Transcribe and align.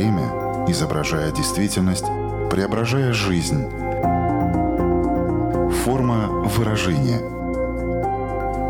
время, 0.00 0.64
изображая 0.66 1.30
действительность, 1.30 2.06
преображая 2.50 3.12
жизнь. 3.12 3.68
Форма 5.84 6.28
выражения. 6.56 7.20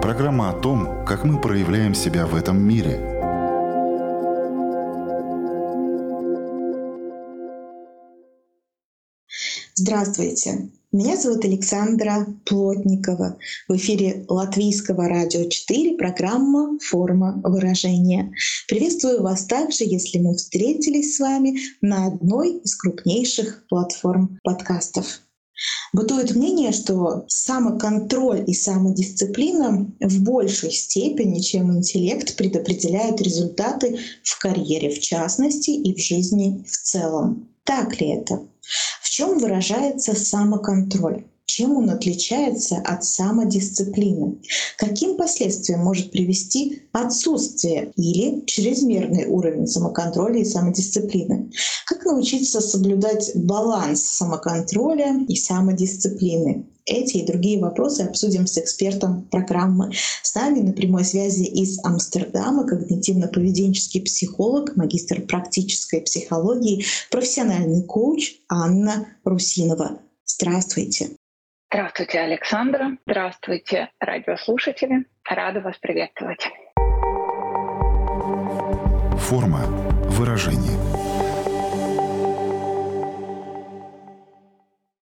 Программа 0.01 0.51
о 0.51 0.53
том, 0.54 1.04
как 1.04 1.24
мы 1.24 1.40
проявляем 1.40 1.95
себя 1.95 2.27
в 2.27 2.35
этом 2.35 2.61
мире. 2.61 2.98
Здравствуйте! 9.74 10.79
Меня 10.93 11.17
зовут 11.17 11.45
Александра 11.45 12.27
Плотникова. 12.47 13.39
В 13.69 13.77
эфире 13.77 14.25
Латвийского 14.27 15.09
радио 15.09 15.49
4 15.49 15.97
программа 15.97 16.80
«Форма 16.80 17.41
выражения». 17.45 18.33
Приветствую 18.66 19.23
вас 19.23 19.45
также, 19.45 19.84
если 19.84 20.19
мы 20.19 20.34
встретились 20.34 21.15
с 21.15 21.21
вами 21.21 21.61
на 21.81 22.09
одной 22.09 22.59
из 22.65 22.75
крупнейших 22.75 23.67
платформ 23.69 24.41
подкастов. 24.43 25.21
Бытует 25.93 26.34
мнение, 26.34 26.73
что 26.73 27.25
самоконтроль 27.29 28.43
и 28.48 28.53
самодисциплина 28.53 29.87
в 30.01 30.23
большей 30.25 30.73
степени, 30.73 31.39
чем 31.39 31.73
интеллект, 31.73 32.34
предопределяют 32.34 33.23
результаты 33.23 33.97
в 34.25 34.37
карьере 34.41 34.91
в 34.91 34.98
частности 34.98 35.70
и 35.70 35.95
в 35.95 36.01
жизни 36.01 36.65
в 36.67 36.77
целом. 36.77 37.48
Так 37.62 38.01
ли 38.01 38.09
это? 38.09 38.41
В 39.10 39.12
чем 39.12 39.38
выражается 39.38 40.14
самоконтроль? 40.14 41.24
Чем 41.53 41.77
он 41.77 41.91
отличается 41.91 42.77
от 42.77 43.05
самодисциплины? 43.05 44.41
Каким 44.79 45.17
последствиям 45.17 45.81
может 45.81 46.13
привести 46.13 46.83
отсутствие 46.93 47.93
или 47.97 48.45
чрезмерный 48.47 49.27
уровень 49.27 49.67
самоконтроля 49.67 50.43
и 50.43 50.45
самодисциплины? 50.45 51.51
Как 51.87 52.05
научиться 52.05 52.61
соблюдать 52.61 53.33
баланс 53.34 54.01
самоконтроля 54.01 55.25
и 55.27 55.34
самодисциплины? 55.34 56.67
Эти 56.87 57.17
и 57.17 57.27
другие 57.27 57.59
вопросы 57.59 58.03
обсудим 58.03 58.47
с 58.47 58.57
экспертом 58.57 59.23
программы. 59.29 59.91
С 60.23 60.33
нами 60.37 60.61
на 60.61 60.73
прямой 60.73 61.05
связи 61.05 61.42
из 61.42 61.85
Амстердама 61.85 62.64
когнитивно-поведенческий 62.64 64.03
психолог, 64.03 64.77
магистр 64.77 65.23
практической 65.23 66.01
психологии, 66.03 66.85
профессиональный 67.11 67.83
коуч 67.83 68.37
Анна 68.48 69.09
Русинова. 69.25 69.98
Здравствуйте. 70.25 71.11
Здравствуйте, 71.73 72.19
Александра. 72.19 72.99
Здравствуйте, 73.07 73.91
радиослушатели. 74.01 75.07
Рада 75.25 75.61
вас 75.61 75.77
приветствовать. 75.79 76.49
Форма 79.21 79.61
выражения. 80.09 80.77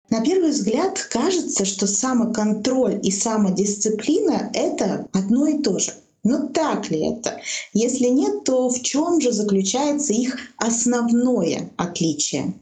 На 0.08 0.24
первый 0.24 0.52
взгляд 0.52 0.98
кажется, 1.10 1.66
что 1.66 1.86
самоконтроль 1.86 2.98
и 3.02 3.10
самодисциплина— 3.10 4.50
это 4.54 5.06
одно 5.12 5.46
и 5.46 5.62
то 5.62 5.78
же. 5.78 5.92
Но 6.22 6.48
так 6.48 6.90
ли 6.90 7.12
это? 7.12 7.42
Если 7.74 8.06
нет, 8.06 8.44
то 8.44 8.70
в 8.70 8.80
чем 8.80 9.20
же 9.20 9.32
заключается 9.32 10.14
их 10.14 10.38
основное 10.56 11.68
отличие? 11.76 12.54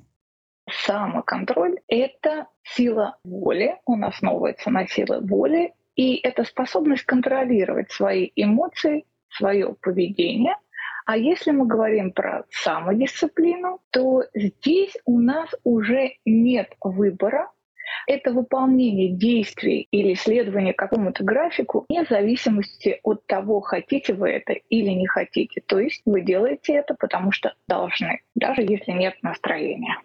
Самоконтроль— 0.85 1.79
это 1.89 2.49
сила 2.65 3.17
воли, 3.25 3.79
он 3.85 4.05
основывается 4.05 4.71
на 4.71 4.89
силе 4.89 5.21
воли, 5.21 5.75
и 5.95 6.17
это 6.17 6.43
способность 6.43 7.05
контролировать 7.05 7.93
свои 7.93 8.31
эмоции, 8.35 9.05
свое 9.29 9.77
поведение. 9.81 10.57
А 11.07 11.17
если 11.17 11.53
мы 11.53 11.67
говорим 11.67 12.13
про 12.13 12.45
самодисциплину, 12.51 13.81
то 13.91 14.25
здесь 14.35 14.97
у 15.05 15.21
нас 15.21 15.51
уже 15.63 16.15
нет 16.25 16.73
выбора, 16.81 17.51
это 18.07 18.33
выполнение 18.33 19.11
действий 19.11 19.87
или 19.91 20.15
следование 20.15 20.73
какому-то 20.73 21.23
графику 21.23 21.87
вне 21.89 22.05
зависимости 22.05 22.99
от 23.05 23.27
того, 23.27 23.61
хотите 23.61 24.15
вы 24.15 24.31
это 24.31 24.55
или 24.55 24.91
не 24.91 25.07
хотите. 25.07 25.61
То 25.65 25.79
есть 25.79 26.03
вы 26.05 26.23
делаете 26.23 26.75
это, 26.75 26.95
потому 26.95 27.31
что 27.31 27.55
должны, 27.69 28.23
даже 28.35 28.63
если 28.63 28.93
нет 28.93 29.15
настроения. 29.23 29.99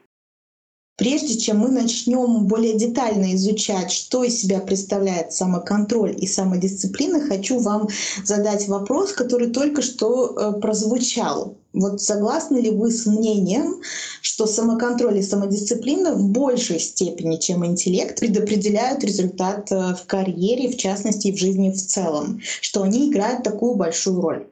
Прежде 0.97 1.37
чем 1.37 1.59
мы 1.59 1.69
начнем 1.69 2.47
более 2.47 2.73
детально 2.73 3.35
изучать, 3.35 3.91
что 3.91 4.23
из 4.23 4.41
себя 4.41 4.59
представляет 4.59 5.31
самоконтроль 5.31 6.15
и 6.17 6.25
самодисциплина, 6.25 7.21
хочу 7.21 7.59
вам 7.59 7.87
задать 8.25 8.67
вопрос, 8.67 9.13
который 9.13 9.51
только 9.51 9.83
что 9.83 10.33
э, 10.35 10.59
прозвучал. 10.59 11.55
Вот 11.71 12.01
согласны 12.01 12.57
ли 12.57 12.71
вы 12.71 12.91
с 12.91 13.05
мнением, 13.05 13.75
что 14.23 14.47
самоконтроль 14.47 15.19
и 15.19 15.21
самодисциплина 15.21 16.15
в 16.15 16.29
большей 16.29 16.79
степени, 16.79 17.37
чем 17.37 17.63
интеллект, 17.63 18.19
предопределяют 18.19 19.03
результат 19.03 19.71
э, 19.71 19.93
в 19.93 20.07
карьере, 20.07 20.67
в 20.69 20.77
частности, 20.77 21.27
и 21.27 21.31
в 21.31 21.37
жизни 21.37 21.69
в 21.69 21.77
целом, 21.77 22.41
что 22.59 22.81
они 22.81 23.11
играют 23.11 23.43
такую 23.43 23.75
большую 23.75 24.19
роль? 24.19 24.47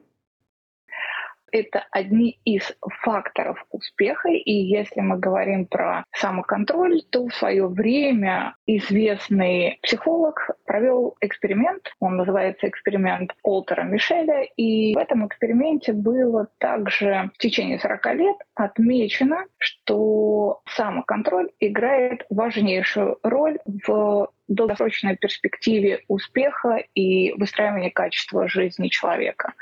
Это 1.60 1.84
одни 1.90 2.38
из 2.44 2.72
факторов 3.02 3.64
успеха. 3.70 4.28
И 4.28 4.52
если 4.52 5.00
мы 5.00 5.18
говорим 5.18 5.66
про 5.66 6.04
самоконтроль, 6.12 7.02
то 7.10 7.26
в 7.26 7.34
свое 7.34 7.66
время 7.66 8.54
известный 8.66 9.78
психолог 9.82 10.50
провел 10.64 11.16
эксперимент. 11.20 11.82
Он 12.00 12.16
называется 12.16 12.68
эксперимент 12.68 13.32
Олтера 13.42 13.82
Мишеля. 13.82 14.42
И 14.56 14.94
в 14.94 14.98
этом 14.98 15.26
эксперименте 15.26 15.92
было 15.92 16.48
также 16.58 17.30
в 17.34 17.38
течение 17.38 17.78
40 17.78 18.14
лет 18.14 18.36
отмечено, 18.54 19.44
что 19.58 20.60
самоконтроль 20.68 21.50
играет 21.60 22.24
важнейшую 22.30 23.18
роль 23.22 23.58
в 23.64 24.28
долгосрочной 24.48 25.16
перспективе 25.16 26.04
успеха 26.08 26.84
и 26.94 27.32
выстраивания 27.32 27.90
качества 27.90 28.48
жизни 28.48 28.88
человека. 28.88 29.54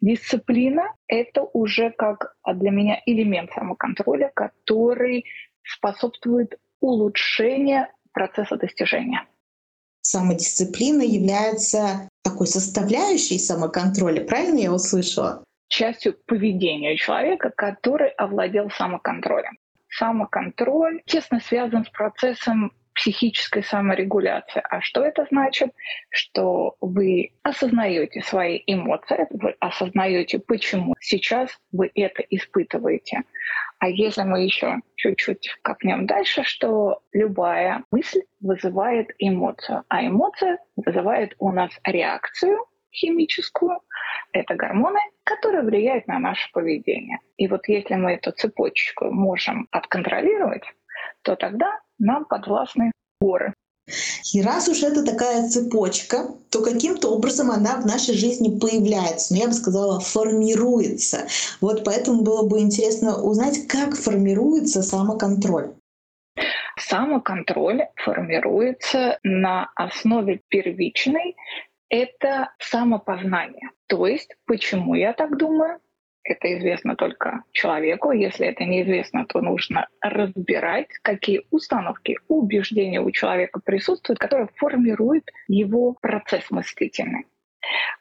Дисциплина— 0.00 0.92
это 1.06 1.42
уже 1.42 1.90
как 1.90 2.34
для 2.46 2.70
меня 2.70 3.00
элемент 3.06 3.52
самоконтроля, 3.52 4.30
который 4.34 5.24
способствует 5.62 6.58
улучшению 6.80 7.86
процесса 8.12 8.56
достижения. 8.56 9.26
Самодисциплина 10.00 11.02
является 11.02 12.08
такой 12.22 12.46
составляющей 12.46 13.38
самоконтроля, 13.38 14.24
правильно 14.24 14.58
я 14.58 14.72
услышала? 14.72 15.42
Частью 15.68 16.14
поведения 16.26 16.96
человека, 16.96 17.50
который 17.56 18.10
овладел 18.10 18.70
самоконтролем. 18.70 19.58
Самоконтроль 19.88 21.02
тесно 21.06 21.40
связан 21.40 21.84
с 21.84 21.88
процессом 21.88 22.72
психической 22.94 23.62
саморегуляции. 23.62 24.62
А 24.68 24.80
что 24.80 25.02
это 25.04 25.26
значит? 25.30 25.70
Что 26.10 26.76
вы 26.80 27.32
осознаете 27.42 28.22
свои 28.22 28.62
эмоции, 28.66 29.26
вы 29.30 29.56
осознаете, 29.60 30.38
почему 30.38 30.94
сейчас 31.00 31.50
вы 31.72 31.90
это 31.94 32.22
испытываете. 32.30 33.22
А 33.78 33.88
если 33.88 34.22
мы 34.22 34.44
еще 34.44 34.76
чуть-чуть 34.96 35.58
копнем 35.62 36.06
дальше, 36.06 36.44
что 36.44 37.02
любая 37.12 37.84
мысль 37.90 38.22
вызывает 38.40 39.10
эмоцию, 39.18 39.84
а 39.88 40.06
эмоция 40.06 40.58
вызывает 40.76 41.34
у 41.38 41.50
нас 41.52 41.70
реакцию 41.84 42.64
химическую, 42.92 43.80
это 44.32 44.54
гормоны, 44.54 45.00
которые 45.24 45.62
влияют 45.62 46.06
на 46.06 46.18
наше 46.18 46.50
поведение. 46.52 47.18
И 47.36 47.48
вот 47.48 47.66
если 47.68 47.94
мы 47.94 48.12
эту 48.12 48.30
цепочку 48.32 49.10
можем 49.10 49.68
отконтролировать, 49.70 50.64
то 51.22 51.36
тогда 51.36 51.80
нам 51.98 52.24
подвластны 52.24 52.92
горы. 53.20 53.54
И 54.32 54.40
раз 54.40 54.68
уж 54.68 54.82
это 54.82 55.04
такая 55.04 55.48
цепочка, 55.48 56.28
то 56.50 56.62
каким-то 56.62 57.10
образом 57.10 57.50
она 57.50 57.76
в 57.80 57.86
нашей 57.86 58.14
жизни 58.14 58.58
появляется. 58.58 59.34
Ну, 59.34 59.40
я 59.40 59.46
бы 59.46 59.52
сказала, 59.52 60.00
формируется. 60.00 61.26
Вот 61.60 61.84
поэтому 61.84 62.22
было 62.22 62.48
бы 62.48 62.60
интересно 62.60 63.22
узнать, 63.22 63.66
как 63.68 63.94
формируется 63.94 64.82
самоконтроль. 64.82 65.74
Самоконтроль 66.78 67.82
формируется 67.96 69.18
на 69.22 69.70
основе 69.76 70.40
первичной 70.48 71.36
это 71.88 72.50
самопознание. 72.58 73.70
То 73.86 74.06
есть, 74.06 74.34
почему 74.46 74.94
я 74.94 75.12
так 75.12 75.36
думаю, 75.36 75.78
это 76.24 76.58
известно 76.58 76.96
только 76.96 77.44
человеку. 77.52 78.10
Если 78.10 78.46
это 78.46 78.64
неизвестно, 78.64 79.26
то 79.26 79.40
нужно 79.40 79.88
разбирать, 80.00 80.88
какие 81.02 81.42
установки, 81.50 82.18
убеждения 82.28 83.00
у 83.00 83.10
человека 83.10 83.60
присутствуют, 83.64 84.18
которые 84.18 84.48
формируют 84.56 85.30
его 85.48 85.92
процесс 86.00 86.50
мыслительный 86.50 87.26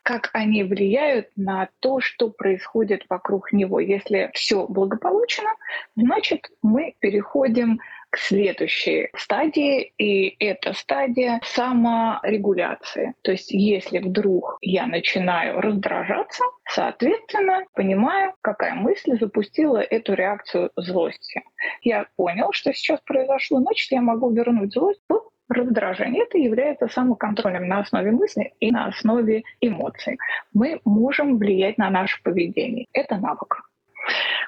как 0.04 0.30
они 0.34 0.64
влияют 0.64 1.30
на 1.38 1.70
то, 1.80 2.02
что 2.02 2.30
происходит 2.30 3.06
вокруг 3.10 3.54
него. 3.54 3.80
Если 3.80 4.30
все 4.34 4.68
благополучно, 4.68 5.50
значит 5.96 6.50
мы 6.62 6.96
переходим 7.00 7.80
к 8.14 8.18
следующей 8.20 9.10
стадии, 9.18 9.92
и 9.98 10.36
это 10.38 10.74
стадия 10.74 11.42
саморегуляции. 11.44 13.16
То 13.24 13.32
есть 13.32 13.52
если 13.52 13.98
вдруг 13.98 14.60
я 14.62 14.86
начинаю 14.86 15.60
раздражаться, 15.60 16.44
соответственно, 16.70 17.64
понимаю, 17.74 18.34
какая 18.42 18.76
мысль 18.76 19.18
запустила 19.20 19.80
эту 19.80 20.14
реакцию 20.14 20.70
злости. 20.76 21.42
Я 21.82 22.06
понял, 22.16 22.52
что 22.52 22.72
сейчас 22.72 23.00
произошло, 23.02 23.60
значит, 23.62 23.92
я 23.92 24.02
могу 24.02 24.30
вернуть 24.30 24.74
злость 24.74 25.02
в 25.10 25.20
раздражение. 25.50 26.24
Это 26.24 26.38
является 26.38 26.88
самоконтролем 26.90 27.68
на 27.68 27.80
основе 27.80 28.12
мысли 28.12 28.54
и 28.60 28.72
на 28.72 28.86
основе 28.86 29.42
эмоций. 29.60 30.20
Мы 30.54 30.80
можем 30.86 31.40
влиять 31.40 31.80
на 31.80 31.90
наше 31.90 32.22
поведение. 32.22 32.86
Это 32.94 33.18
навык 33.18 33.64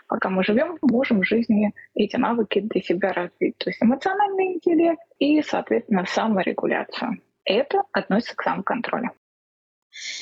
пока 0.07 0.29
мы 0.29 0.43
живем, 0.43 0.77
можем 0.81 1.21
в 1.21 1.25
жизни 1.25 1.73
эти 1.93 2.15
навыки 2.15 2.61
для 2.61 2.81
себя 2.81 3.13
развить. 3.13 3.57
То 3.57 3.69
есть 3.69 3.81
эмоциональный 3.81 4.53
интеллект 4.53 5.01
и, 5.19 5.41
соответственно, 5.41 6.05
саморегуляция. 6.07 7.19
Это 7.43 7.83
относится 7.91 8.35
к 8.35 8.43
самоконтролю. 8.43 9.11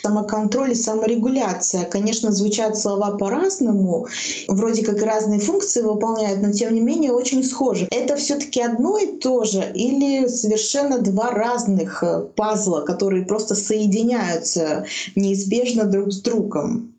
Самоконтроль 0.04 0.72
и 0.72 0.76
саморегуляция. 0.76 1.86
Конечно, 1.86 2.32
звучат 2.32 2.78
слова 2.78 3.18
по-разному, 3.18 4.08
вроде 4.48 4.86
как 4.86 5.02
разные 5.02 5.40
функции 5.40 5.82
выполняют, 5.82 6.42
но 6.42 6.52
тем 6.52 6.76
не 6.76 6.82
менее 6.82 7.12
очень 7.12 7.44
схожи. 7.44 7.88
Это 7.90 8.16
все-таки 8.16 8.62
одно 8.62 9.00
и 9.00 9.18
то 9.18 9.44
же 9.46 9.64
или 9.74 10.28
совершенно 10.28 11.00
два 11.00 11.32
разных 11.32 12.04
э, 12.04 12.22
пазла, 12.36 12.82
которые 12.82 13.26
просто 13.26 13.56
соединяются 13.56 14.86
неизбежно 15.16 15.86
друг 15.86 16.12
с 16.12 16.22
другом? 16.22 16.93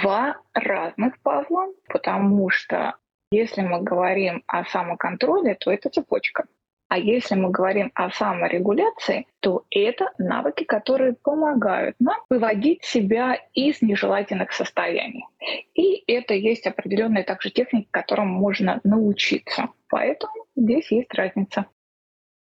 Два 0.00 0.36
разных 0.54 1.18
пазла, 1.20 1.66
потому 1.88 2.50
что 2.50 2.96
если 3.30 3.62
мы 3.62 3.82
говорим 3.82 4.42
о 4.46 4.64
самоконтроле, 4.64 5.54
то 5.54 5.70
это 5.72 5.88
цепочка. 5.88 6.44
А 6.88 6.98
если 6.98 7.36
мы 7.36 7.50
говорим 7.50 7.90
о 7.94 8.10
саморегуляции, 8.10 9.26
то 9.40 9.64
это 9.70 10.12
навыки, 10.18 10.64
которые 10.64 11.14
помогают 11.14 11.96
нам 11.98 12.20
выводить 12.28 12.84
себя 12.84 13.38
из 13.54 13.80
нежелательных 13.80 14.52
состояний. 14.52 15.24
И 15.72 16.04
это 16.06 16.34
есть 16.34 16.66
определенные 16.66 17.24
также 17.24 17.48
техники, 17.48 17.88
которым 17.90 18.28
можно 18.28 18.78
научиться. 18.84 19.70
Поэтому 19.88 20.34
здесь 20.54 20.90
есть 20.92 21.14
разница. 21.14 21.64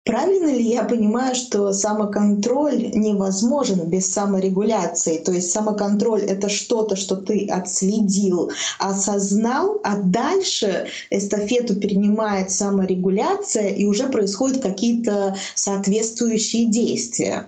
Правильно 0.09 0.47
ли 0.47 0.63
я 0.63 0.85
понимаю, 0.85 1.35
что 1.35 1.71
самоконтроль 1.75 2.93
невозможен 2.95 3.81
без 3.91 4.11
саморегуляции? 4.11 5.19
То 5.19 5.33
есть 5.33 5.51
самоконтроль— 5.51 6.23
это 6.27 6.49
что-то, 6.49 6.97
что 6.97 7.17
ты 7.17 7.47
отследил, 7.47 8.51
осознал, 8.79 9.79
а 9.85 9.99
дальше 9.99 10.87
эстафету 11.11 11.77
перенимает 11.77 12.51
саморегуляция, 12.51 13.69
и 13.69 13.85
уже 13.85 14.09
происходят 14.09 14.63
какие-то 14.63 15.37
соответствующие 15.55 16.71
действия. 16.71 17.47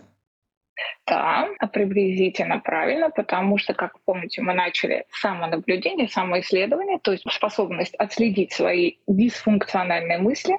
Да, 1.10 1.48
приблизительно 1.72 2.60
правильно, 2.60 3.10
потому 3.10 3.58
что, 3.58 3.74
как 3.74 4.00
помните, 4.04 4.42
мы 4.42 4.54
начали 4.54 5.06
с 5.10 5.20
самонаблюдения, 5.20 6.06
самоисследования, 6.06 7.00
то 7.02 7.10
есть 7.10 7.24
способность 7.28 7.96
отследить 7.96 8.52
свои 8.52 8.98
дисфункциональные 9.08 10.18
мысли, 10.18 10.56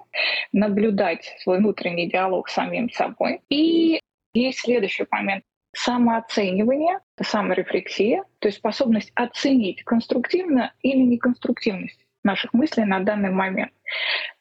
наблюдать 0.52 1.36
свой 1.40 1.60
внутренний 1.60 2.10
диалог 2.10 2.50
с 2.50 2.54
самим 2.54 2.90
собой. 2.90 3.40
И 3.48 4.02
есть 4.34 4.60
следующий 4.60 5.06
момент 5.10 5.46
самооценивание, 5.74 7.00
саморефлексия, 7.22 8.26
то 8.40 8.50
есть 8.50 8.58
способность 8.58 9.14
оценить 9.16 9.84
конструктивно 9.84 10.74
или 10.82 11.00
неконструктивность 11.00 12.06
наших 12.24 12.54
мыслей 12.54 12.84
на 12.84 13.00
данный 13.00 13.32
момент, 13.32 13.72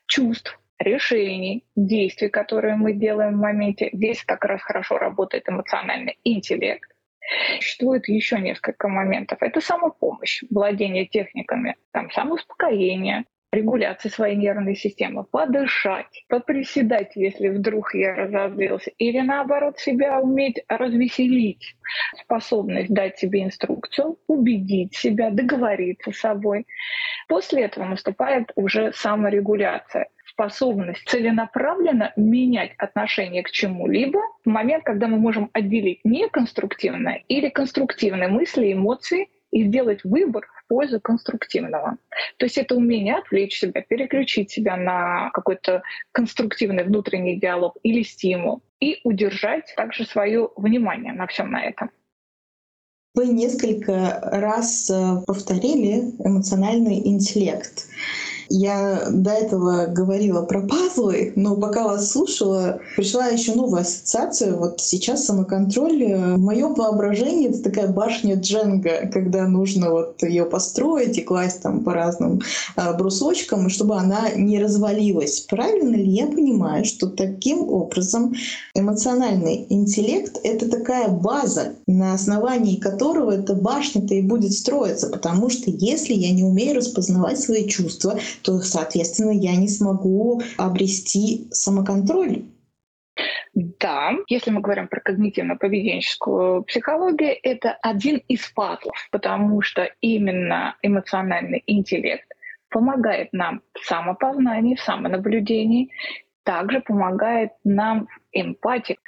чувств, 0.06 0.59
решений, 0.80 1.64
действий, 1.76 2.28
которые 2.28 2.74
мы 2.74 2.94
делаем 2.94 3.34
в 3.34 3.40
моменте. 3.40 3.90
Здесь 3.92 4.24
как 4.24 4.44
раз 4.44 4.62
хорошо 4.62 4.98
работает 4.98 5.48
эмоциональный 5.48 6.18
интеллект. 6.24 6.90
Существует 7.58 8.08
еще 8.08 8.40
несколько 8.40 8.88
моментов. 8.88 9.38
Это 9.40 9.60
самопомощь, 9.60 10.42
владение 10.50 11.06
техниками, 11.06 11.76
там, 11.92 12.10
самоуспокоение, 12.10 13.24
регуляции 13.52 14.08
своей 14.08 14.36
нервной 14.36 14.74
системы, 14.74 15.24
подышать, 15.24 16.24
поприседать, 16.28 17.12
если 17.16 17.48
вдруг 17.48 17.94
я 17.94 18.14
разозлился, 18.14 18.90
или 18.98 19.20
наоборот 19.20 19.78
себя 19.78 20.20
уметь 20.20 20.62
развеселить, 20.68 21.76
способность 22.22 22.92
дать 22.92 23.18
себе 23.18 23.44
инструкцию, 23.44 24.18
убедить 24.26 24.94
себя, 24.94 25.30
договориться 25.30 26.12
с 26.12 26.18
собой. 26.18 26.66
После 27.28 27.64
этого 27.64 27.84
наступает 27.84 28.50
уже 28.54 28.92
саморегуляция 28.92 30.08
способность 30.40 31.06
целенаправленно 31.06 32.12
менять 32.16 32.72
отношение 32.78 33.42
к 33.42 33.50
чему-либо 33.50 34.18
в 34.42 34.48
момент, 34.48 34.84
когда 34.84 35.06
мы 35.06 35.18
можем 35.18 35.50
отделить 35.52 36.00
неконструктивное 36.04 37.22
или 37.28 37.50
конструктивные 37.50 38.28
мысли, 38.28 38.72
эмоции 38.72 39.28
и 39.50 39.64
сделать 39.64 40.02
выбор 40.02 40.46
в 40.46 40.68
пользу 40.68 40.98
конструктивного. 40.98 41.98
То 42.38 42.46
есть 42.46 42.56
это 42.56 42.74
умение 42.74 43.16
отвлечь 43.16 43.58
себя, 43.58 43.82
переключить 43.82 44.50
себя 44.50 44.76
на 44.78 45.28
какой-то 45.30 45.82
конструктивный 46.12 46.84
внутренний 46.84 47.38
диалог 47.38 47.76
или 47.82 48.02
стимул 48.02 48.62
и 48.80 49.00
удержать 49.04 49.74
также 49.76 50.06
свое 50.06 50.48
внимание 50.56 51.12
на 51.12 51.26
всем 51.26 51.50
на 51.50 51.62
этом. 51.62 51.90
Вы 53.14 53.26
несколько 53.26 54.20
раз 54.22 54.88
э, 54.88 54.94
повторили 55.26 56.12
эмоциональный 56.24 57.06
интеллект. 57.08 57.88
Я 58.52 59.06
до 59.08 59.30
этого 59.30 59.86
говорила 59.86 60.42
про 60.42 60.62
пазлы, 60.62 61.32
но 61.36 61.54
пока 61.54 61.84
вас 61.84 62.10
слушала, 62.10 62.80
пришла 62.96 63.28
еще 63.28 63.54
новая 63.54 63.82
ассоциация. 63.82 64.56
Вот 64.56 64.80
сейчас 64.80 65.24
самоконтроль 65.24 66.02
э, 66.02 66.34
в 66.34 66.40
моем 66.40 66.74
воображении 66.74 67.48
это 67.48 67.62
такая 67.62 67.86
башня 67.86 68.34
Дженга, 68.34 69.08
когда 69.12 69.46
нужно 69.46 69.90
вот 69.90 70.20
ее 70.24 70.46
построить 70.46 71.16
и 71.16 71.22
класть 71.22 71.62
там 71.62 71.84
по 71.84 71.92
разным 71.92 72.40
э, 72.76 72.92
брусочкам, 72.98 73.68
чтобы 73.68 73.94
она 73.94 74.30
не 74.34 74.60
развалилась. 74.60 75.42
Правильно 75.42 75.94
ли 75.94 76.10
я 76.10 76.26
понимаю, 76.26 76.84
что 76.84 77.06
таким 77.06 77.68
образом 77.68 78.34
эмоциональный 78.74 79.64
интеллект— 79.68 80.40
это 80.42 80.68
такая 80.68 81.06
база, 81.06 81.74
на 81.86 82.14
основании 82.14 82.80
которого 82.80 83.30
эта 83.30 83.54
башня-то 83.54 84.12
и 84.12 84.22
будет 84.22 84.54
строиться? 84.54 85.06
Потому 85.06 85.50
что 85.50 85.70
если 85.70 86.14
я 86.14 86.32
не 86.32 86.42
умею 86.42 86.74
распознавать 86.74 87.38
свои 87.38 87.68
чувства, 87.68 88.18
то, 88.42 88.58
соответственно, 88.60 89.32
я 89.32 89.56
не 89.56 89.68
смогу 89.68 90.42
обрести 90.56 91.48
самоконтроль. 91.50 92.44
Да, 93.54 94.12
если 94.28 94.50
мы 94.50 94.60
говорим 94.60 94.88
про 94.88 95.00
когнитивно-поведенческую 95.00 96.62
психологию, 96.62 97.36
это 97.42 97.72
один 97.82 98.18
из 98.28 98.48
пазлов, 98.48 98.96
потому 99.10 99.60
что 99.60 99.90
именно 100.00 100.76
эмоциональный 100.82 101.62
интеллект 101.66 102.26
помогает 102.70 103.32
нам 103.32 103.62
в 103.74 103.84
самопознании, 103.84 104.76
в 104.76 104.80
самонаблюдении, 104.80 105.90
также 106.44 106.80
помогает 106.80 107.50
нам 107.64 108.06
в 108.06 108.20
эмпатии. 108.32 108.98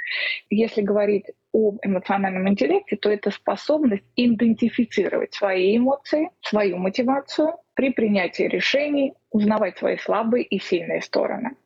Если 0.51 0.83
говорить 0.83 1.27
об 1.53 1.79
эмоциональном 1.83 2.49
интеллекте, 2.49 2.97
то 2.97 3.11
это 3.11 3.31
способность 3.31 4.05
идентифицировать 4.17 5.35
свои 5.35 5.77
эмоции, 5.77 6.31
свою 6.41 6.79
мотивацию 6.79 7.55
при 7.75 7.91
принятии 7.91 8.45
решений, 8.45 9.15
узнавать 9.31 9.79
свои 9.79 9.97
слабые 9.97 10.45
и 10.45 10.59
сильные 10.59 11.03
стороны. 11.03 11.57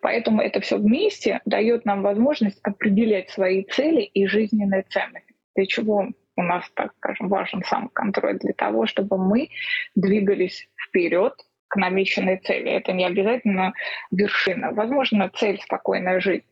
Поэтому 0.00 0.40
это 0.40 0.60
все 0.60 0.76
вместе 0.76 1.40
дает 1.44 1.84
нам 1.84 2.02
возможность 2.02 2.60
определять 2.62 3.30
свои 3.30 3.64
цели 3.64 4.02
и 4.02 4.26
жизненные 4.26 4.82
ценности. 4.82 5.34
Для 5.56 5.66
чего 5.66 6.08
у 6.36 6.42
нас, 6.42 6.68
так 6.74 6.92
скажем, 6.96 7.28
важен 7.28 7.62
сам 7.64 7.88
контроль 7.88 8.38
для 8.38 8.52
того, 8.52 8.86
чтобы 8.86 9.18
мы 9.18 9.48
двигались 9.94 10.68
вперед 10.76 11.34
к 11.68 11.76
намеченной 11.76 12.38
цели. 12.38 12.70
Это 12.70 12.92
не 12.92 13.04
обязательно 13.04 13.72
вершина. 14.10 14.72
Возможно, 14.72 15.30
цель 15.34 15.60
спокойная 15.60 16.20
жизнь. 16.20 16.46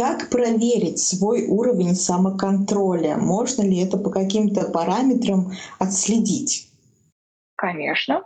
Как 0.00 0.30
проверить 0.30 0.98
свой 0.98 1.46
уровень 1.46 1.94
самоконтроля? 1.94 3.18
Можно 3.18 3.64
ли 3.64 3.86
это 3.86 3.98
по 3.98 4.08
каким-то 4.08 4.70
параметрам 4.72 5.52
отследить? 5.78 6.70
Конечно. 7.54 8.24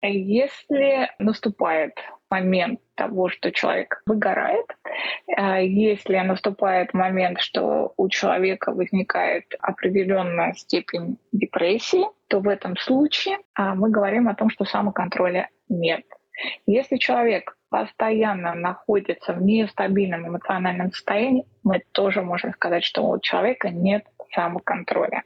Если 0.00 1.10
наступает 1.18 1.94
момент 2.30 2.78
того, 2.94 3.30
что 3.30 3.50
человек 3.50 4.00
выгорает, 4.06 4.66
э, 5.26 5.66
если 5.66 6.18
наступает 6.18 6.94
момент, 6.94 7.40
что 7.40 7.94
у 7.96 8.08
человека 8.08 8.70
возникает 8.72 9.56
определенная 9.58 10.54
степень 10.54 11.18
депрессии, 11.32 12.04
то 12.28 12.38
в 12.38 12.46
этом 12.46 12.76
случае 12.76 13.38
а, 13.54 13.74
мы 13.74 13.90
говорим 13.90 14.28
о 14.28 14.36
том, 14.36 14.50
что 14.50 14.64
самоконтроля 14.64 15.48
нет. 15.68 16.04
Если 16.66 16.96
человек 16.96 17.56
постоянно 17.70 18.54
находится 18.54 19.32
в 19.32 19.42
нестабильном 19.42 20.28
эмоциональном 20.28 20.92
состоянии, 20.92 21.46
мы 21.62 21.82
тоже 21.92 22.22
можем 22.22 22.52
сказать, 22.52 22.84
что 22.84 23.02
у 23.08 23.18
человека 23.20 23.70
нет 23.70 24.04
самоконтроля. 24.32 25.22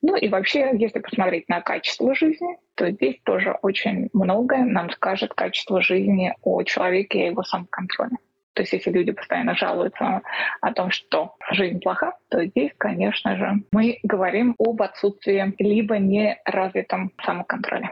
Ну 0.00 0.16
и 0.16 0.28
вообще, 0.28 0.70
если 0.74 1.00
посмотреть 1.00 1.48
на 1.48 1.60
качество 1.60 2.14
жизни, 2.14 2.56
то 2.76 2.90
здесь 2.90 3.16
тоже 3.24 3.56
очень 3.62 4.08
многое 4.12 4.64
нам 4.64 4.90
скажет 4.90 5.34
качество 5.34 5.82
жизни 5.82 6.34
о 6.42 6.62
человеке 6.62 7.18
и 7.18 7.26
его 7.30 7.42
самоконтроле. 7.42 8.16
То 8.54 8.62
есть 8.62 8.72
если 8.72 8.90
люди 8.90 9.12
постоянно 9.12 9.54
жалуются 9.54 10.22
о 10.60 10.72
том, 10.72 10.90
что 10.90 11.36
жизнь 11.52 11.80
плоха, 11.80 12.16
то 12.28 12.44
здесь, 12.44 12.72
конечно 12.76 13.36
же, 13.36 13.62
мы 13.70 13.98
говорим 14.02 14.56
об 14.58 14.82
отсутствии 14.82 15.54
либо 15.58 15.98
неразвитом 15.98 17.12
самоконтроле. 17.24 17.90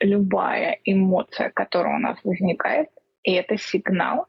Любая 0.00 0.78
эмоция, 0.84 1.50
которая 1.50 1.96
у 1.96 2.00
нас 2.00 2.18
возникает, 2.24 2.88
это 3.22 3.56
сигнал, 3.56 4.26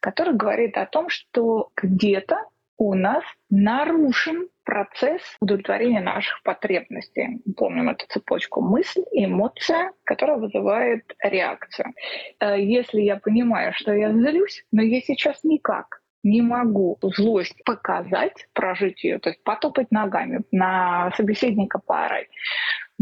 который 0.00 0.34
говорит 0.34 0.76
о 0.76 0.86
том, 0.86 1.08
что 1.08 1.70
где-то 1.76 2.46
у 2.76 2.94
нас 2.94 3.22
нарушен 3.48 4.48
процесс 4.64 5.22
удовлетворения 5.40 6.00
наших 6.00 6.42
потребностей. 6.42 7.40
Помним 7.56 7.90
эту 7.90 8.06
цепочку 8.08 8.60
мысль, 8.60 9.02
эмоция, 9.12 9.92
которая 10.04 10.38
вызывает 10.38 11.04
реакцию. 11.22 11.94
Э, 12.40 12.60
если 12.60 13.00
я 13.00 13.16
понимаю, 13.16 13.72
что 13.74 13.92
я 13.92 14.12
злюсь, 14.12 14.64
но 14.72 14.82
я 14.82 15.00
сейчас 15.00 15.44
никак 15.44 16.02
не 16.24 16.40
могу 16.40 16.98
злость 17.02 17.62
показать, 17.64 18.46
прожить 18.52 19.02
ее, 19.02 19.18
то 19.18 19.30
есть 19.30 19.42
потопать 19.42 19.90
ногами 19.90 20.42
на 20.52 21.12
собеседника 21.16 21.80
парой, 21.80 22.28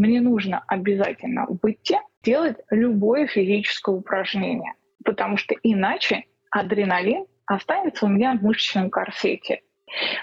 мне 0.01 0.23
нужно 0.23 0.65
обязательно 0.67 1.47
выйти, 1.63 1.99
делать 2.23 2.57
любое 2.71 3.27
физическое 3.27 3.95
упражнение, 3.95 4.73
потому 5.05 5.37
что 5.37 5.55
иначе 5.63 6.25
адреналин 6.51 7.27
останется 7.45 8.07
у 8.07 8.09
меня 8.09 8.35
в 8.35 8.43
мышечном 8.43 8.89
корсете. 8.89 9.61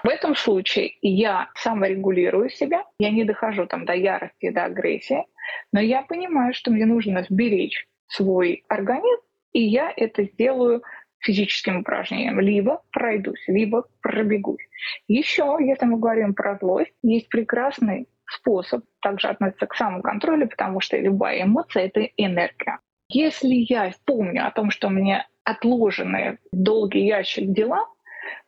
В 0.04 0.08
этом 0.08 0.36
случае 0.36 0.94
я 1.02 1.50
саморегулирую 1.56 2.50
себя, 2.50 2.86
я 2.98 3.12
не 3.12 3.24
дохожу 3.24 3.68
там 3.68 3.86
до 3.86 3.94
ярости, 3.94 4.50
до 4.50 4.66
агрессии, 4.66 5.26
но 5.72 5.80
я 5.80 6.02
понимаю, 6.02 6.54
что 6.56 6.72
мне 6.72 6.88
нужно 6.88 7.24
сберечь 7.30 7.86
свой 8.08 8.64
организм, 8.70 9.22
и 9.54 9.62
я 9.62 9.94
это 9.96 10.24
сделаю 10.24 10.82
физическим 11.20 11.82
упражнением. 11.82 12.40
Либо 12.40 12.82
пройдусь, 12.92 13.44
либо 13.48 13.86
пробегусь. 14.02 14.66
Еще, 15.08 15.58
если 15.60 15.86
мы 15.86 16.00
говорим 16.00 16.34
про 16.34 16.58
злость, 16.58 16.94
есть 17.04 17.30
прекрасный 17.30 18.08
способ 18.28 18.84
также 19.02 19.28
относиться 19.28 19.68
к 19.68 19.76
самоконтролю, 19.76 20.48
потому 20.48 20.80
что 20.80 20.98
любая 20.98 21.44
эмоция— 21.44 21.86
это 21.88 22.02
энергия. 22.18 22.80
Если 23.10 23.66
я 23.70 23.92
помню 24.06 24.46
о 24.46 24.52
том, 24.52 24.70
что 24.70 24.90
мне 24.90 25.28
отложенные 25.44 26.40
долгий 26.52 27.06
ящик 27.06 27.52
дела, 27.54 27.86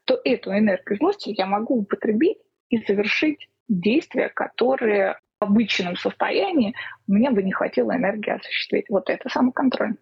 то 0.06 0.20
эту 0.24 0.52
энергию 0.52 0.98
злости 0.98 1.34
я 1.38 1.46
могу 1.46 1.80
употребить 1.80 2.40
и 2.70 2.80
совершить 2.80 3.50
действия, 3.70 4.30
которые 4.30 5.20
в 5.40 5.46
обычном 5.46 5.96
состоянии 5.96 6.76
у 7.08 7.14
меня 7.14 7.32
бы 7.32 7.42
не 7.42 7.54
хватило 7.54 7.96
энергии 7.96 8.32
осуществить. 8.32 8.86
Вот 8.90 9.10
это 9.10 9.30
самоконтроль. 9.30 9.96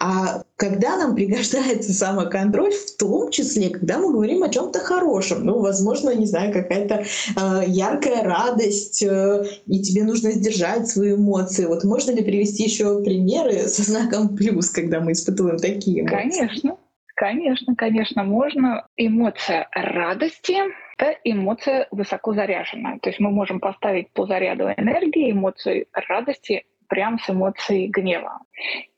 А 0.00 0.42
когда 0.56 0.96
нам 0.96 1.14
пригождается 1.14 1.92
самоконтроль, 1.92 2.72
в 2.72 2.96
том 2.96 3.30
числе, 3.30 3.68
когда 3.68 3.98
мы 3.98 4.12
говорим 4.12 4.42
о 4.42 4.48
чем-то 4.48 4.80
хорошем, 4.80 5.44
ну, 5.44 5.60
возможно, 5.60 6.14
не 6.14 6.26
знаю, 6.26 6.52
какая-то 6.52 7.04
э, 7.04 7.62
яркая 7.66 8.24
радость, 8.24 9.02
э, 9.02 9.44
и 9.66 9.82
тебе 9.82 10.04
нужно 10.04 10.32
сдержать 10.32 10.88
свои 10.88 11.14
эмоции. 11.14 11.66
Вот 11.66 11.84
можно 11.84 12.12
ли 12.12 12.24
привести 12.24 12.64
еще 12.64 13.02
примеры 13.04 13.68
со 13.68 13.82
знаком 13.82 14.34
плюс, 14.36 14.70
когда 14.70 15.00
мы 15.00 15.12
испытываем 15.12 15.58
такие 15.58 16.00
эмоции? 16.00 16.16
Конечно. 16.16 16.76
Конечно, 17.20 17.76
конечно, 17.76 18.24
можно. 18.24 18.88
Эмоция 18.96 19.68
радости— 19.72 20.56
это 20.96 21.18
эмоция 21.24 21.86
высоко 21.90 22.32
заряженная. 22.32 22.98
То 23.00 23.10
есть 23.10 23.20
мы 23.20 23.30
можем 23.30 23.60
поставить 23.60 24.10
по 24.12 24.24
заряду 24.24 24.64
энергии 24.74 25.30
эмоцию 25.32 25.84
радости 25.92 26.64
прям 26.90 27.18
с 27.18 27.30
эмоцией 27.30 27.88
гнева. 27.88 28.40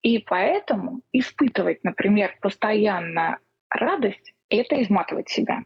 И 0.02 0.18
поэтому 0.18 1.02
испытывать, 1.12 1.84
например, 1.84 2.37
постоянно 2.40 3.38
радость— 3.70 4.34
это 4.49 4.82
изматывать 4.82 5.28
себя. 5.28 5.62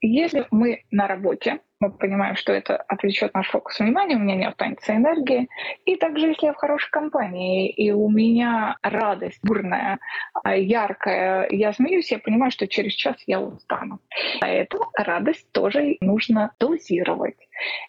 Если 0.00 0.46
мы 0.50 0.84
на 0.90 1.06
работе, 1.06 1.60
мы 1.80 1.90
понимаем, 1.92 2.34
что 2.36 2.52
это 2.52 2.76
отвлечет 2.76 3.34
наш 3.34 3.48
фокус 3.48 3.78
внимания, 3.78 4.16
у 4.16 4.20
меня 4.20 4.34
не 4.34 4.46
останется 4.46 4.96
энергии. 4.96 5.48
И 5.84 5.96
также, 5.96 6.28
если 6.28 6.46
я 6.46 6.52
в 6.52 6.56
хорошей 6.56 6.90
компании, 6.90 7.70
и 7.70 7.92
у 7.92 8.08
меня 8.08 8.76
радость 8.82 9.38
бурная, 9.42 9.98
а, 10.42 10.56
яркая, 10.56 11.48
я 11.50 11.72
смеюсь, 11.72 12.10
я 12.10 12.18
понимаю, 12.18 12.50
что 12.50 12.66
через 12.66 12.94
час 12.94 13.16
я 13.26 13.40
устану. 13.40 14.00
Поэтому 14.40 14.90
радость 14.96 15.50
тоже 15.52 15.96
нужно 16.00 16.52
дозировать. 16.58 17.36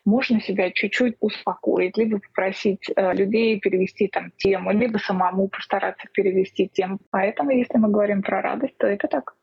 Можно 0.06 0.40
себя 0.42 0.72
чуть-чуть 0.72 1.16
успокоить, 1.20 1.98
либо 1.98 2.20
попросить 2.20 2.90
э, 2.96 3.14
людей 3.14 3.60
перевести 3.60 4.08
там 4.08 4.32
тему, 4.38 4.72
либо 4.72 4.98
самому 4.98 5.48
постараться 5.48 6.08
перевести 6.12 6.68
тему. 6.68 7.00
Поэтому, 7.12 7.52
если 7.52 7.78
мы 7.78 7.90
говорим 7.90 8.22
про 8.22 8.42
радость, 8.42 8.78
то 8.78 8.88
это 8.88 9.08
так. 9.08 9.36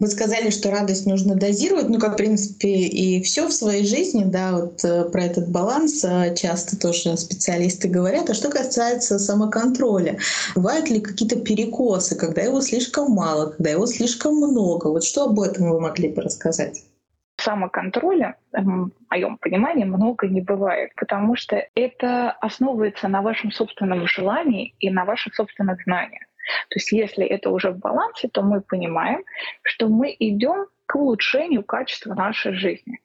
Вы 0.00 0.06
сказали, 0.06 0.50
что 0.50 0.70
радость 0.70 1.06
нужно 1.06 1.34
дозировать, 1.34 1.88
ну, 1.88 1.98
как, 1.98 2.12
в 2.12 2.16
принципе, 2.16 2.68
и 2.68 3.20
все 3.22 3.48
в 3.48 3.52
своей 3.52 3.84
жизни, 3.84 4.22
да, 4.24 4.52
вот 4.52 4.84
э, 4.84 5.10
про 5.10 5.22
этот 5.22 5.50
баланс 5.50 6.04
э, 6.04 6.36
часто 6.36 6.78
тоже 6.78 7.16
специалисты 7.16 7.88
говорят. 7.88 8.30
А 8.30 8.34
что 8.34 8.48
касается 8.48 9.18
самоконтроля, 9.18 10.18
бывают 10.54 10.88
ли 10.88 11.00
какие-то 11.00 11.40
перекосы, 11.40 12.16
когда 12.16 12.42
его 12.42 12.60
слишком 12.60 13.10
мало, 13.10 13.50
когда 13.50 13.70
его 13.70 13.86
слишком 13.86 14.36
много? 14.36 14.86
Вот 14.86 15.02
что 15.02 15.24
об 15.24 15.40
этом 15.40 15.68
вы 15.68 15.80
могли 15.80 16.10
бы 16.10 16.22
рассказать? 16.22 16.84
самоконтроля, 17.40 18.36
в 18.52 18.90
моем 19.10 19.38
понимании, 19.38 19.84
много 19.84 20.26
не 20.26 20.40
бывает, 20.40 20.90
потому 20.96 21.36
что 21.36 21.64
это 21.74 22.32
основывается 22.32 23.08
на 23.08 23.22
вашем 23.22 23.52
собственном 23.52 24.06
желании 24.06 24.74
и 24.80 24.90
на 24.90 25.04
ваших 25.04 25.34
собственных 25.34 25.80
знаниях. 25.84 26.27
То 26.68 26.76
есть 26.76 26.92
если 26.92 27.24
это 27.26 27.50
уже 27.50 27.70
в 27.70 27.78
балансе, 27.78 28.28
то 28.28 28.42
мы 28.42 28.60
понимаем, 28.60 29.24
что 29.62 29.88
мы 29.88 30.14
идем 30.18 30.66
к 30.86 30.96
улучшению 30.96 31.62
качества 31.64 32.14
нашей 32.14 32.54
жизни. 32.54 33.00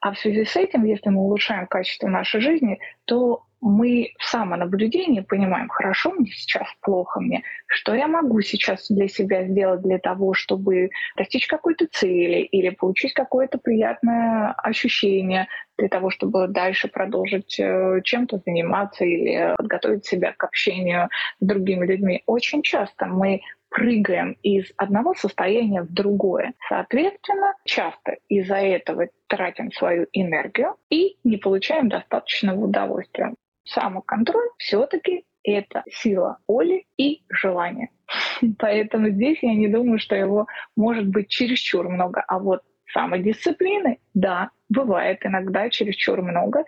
А 0.00 0.12
в 0.12 0.18
связи 0.18 0.44
с 0.44 0.56
этим, 0.56 0.84
если 0.84 1.08
мы 1.10 1.20
улучшаем 1.22 1.66
качество 1.66 2.08
нашей 2.08 2.40
жизни, 2.40 2.80
то 3.04 3.44
мы 3.64 4.12
в 4.18 4.24
самонаблюдении 4.24 5.20
понимаем, 5.20 5.70
хорошо 5.70 6.10
мне 6.12 6.30
сейчас, 6.30 6.68
плохо 6.82 7.18
мне, 7.18 7.42
что 7.66 7.94
я 7.94 8.06
могу 8.06 8.42
сейчас 8.42 8.88
для 8.90 9.08
себя 9.08 9.44
сделать 9.44 9.80
для 9.80 9.98
того, 9.98 10.34
чтобы 10.34 10.90
достичь 11.16 11.46
какой-то 11.46 11.86
цели 11.90 12.42
или 12.42 12.68
получить 12.68 13.14
какое-то 13.14 13.56
приятное 13.56 14.52
ощущение 14.52 15.48
для 15.78 15.88
того, 15.88 16.10
чтобы 16.10 16.46
дальше 16.46 16.88
продолжить 16.88 17.58
э, 17.58 18.02
чем-то 18.04 18.42
заниматься 18.44 19.06
или 19.06 19.54
подготовить 19.56 20.04
себя 20.04 20.34
к 20.36 20.44
общению 20.44 21.08
с 21.40 21.46
другими 21.46 21.86
людьми. 21.86 22.22
Очень 22.26 22.60
часто 22.62 23.06
мы 23.06 23.40
прыгаем 23.70 24.36
из 24.42 24.70
одного 24.76 25.14
состояния 25.14 25.82
в 25.82 25.92
другое. 25.92 26.52
Соответственно, 26.68 27.54
часто 27.64 28.18
из-за 28.28 28.56
этого 28.56 29.08
тратим 29.26 29.72
свою 29.72 30.06
энергию 30.12 30.76
и 30.90 31.16
не 31.24 31.38
получаем 31.38 31.88
достаточного 31.88 32.66
удовольствия 32.66 33.32
самоконтроль 33.64 34.48
все-таки 34.58 35.24
это 35.42 35.84
сила 35.90 36.38
воли 36.48 36.86
и 36.96 37.22
желания. 37.28 37.90
Поэтому 38.58 39.10
здесь 39.10 39.38
я 39.42 39.54
не 39.54 39.68
думаю, 39.68 39.98
что 39.98 40.16
его 40.16 40.46
может 40.76 41.06
быть 41.06 41.28
чересчур 41.28 41.88
много. 41.88 42.24
А 42.26 42.38
вот 42.38 42.62
самодисциплины, 42.92 43.98
да, 44.14 44.50
бывает 44.68 45.24
иногда 45.24 45.68
чересчур 45.68 46.22
много, 46.22 46.64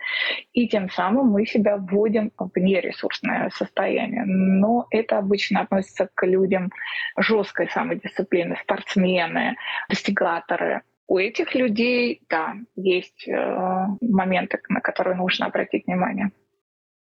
и 0.53 0.67
тем 0.67 0.89
самым 0.89 1.27
мы 1.27 1.45
себя 1.45 1.77
вводим 1.77 2.31
в 2.37 2.51
нересурсное 2.57 3.49
состояние. 3.49 4.23
Но 4.25 4.87
это 4.91 5.17
обычно 5.17 5.61
относится 5.61 6.09
к 6.13 6.25
людям 6.25 6.71
жесткой 7.17 7.69
самодисциплины, 7.69 8.57
спортсмены, 8.61 9.55
достигаторы. 9.89 10.81
У 11.07 11.17
этих 11.17 11.55
людей, 11.55 12.21
да, 12.29 12.55
есть 12.75 13.27
э, 13.27 13.85
моменты, 14.01 14.59
на 14.67 14.81
которые 14.81 15.15
нужно 15.15 15.45
обратить 15.45 15.87
внимание. 15.87 16.31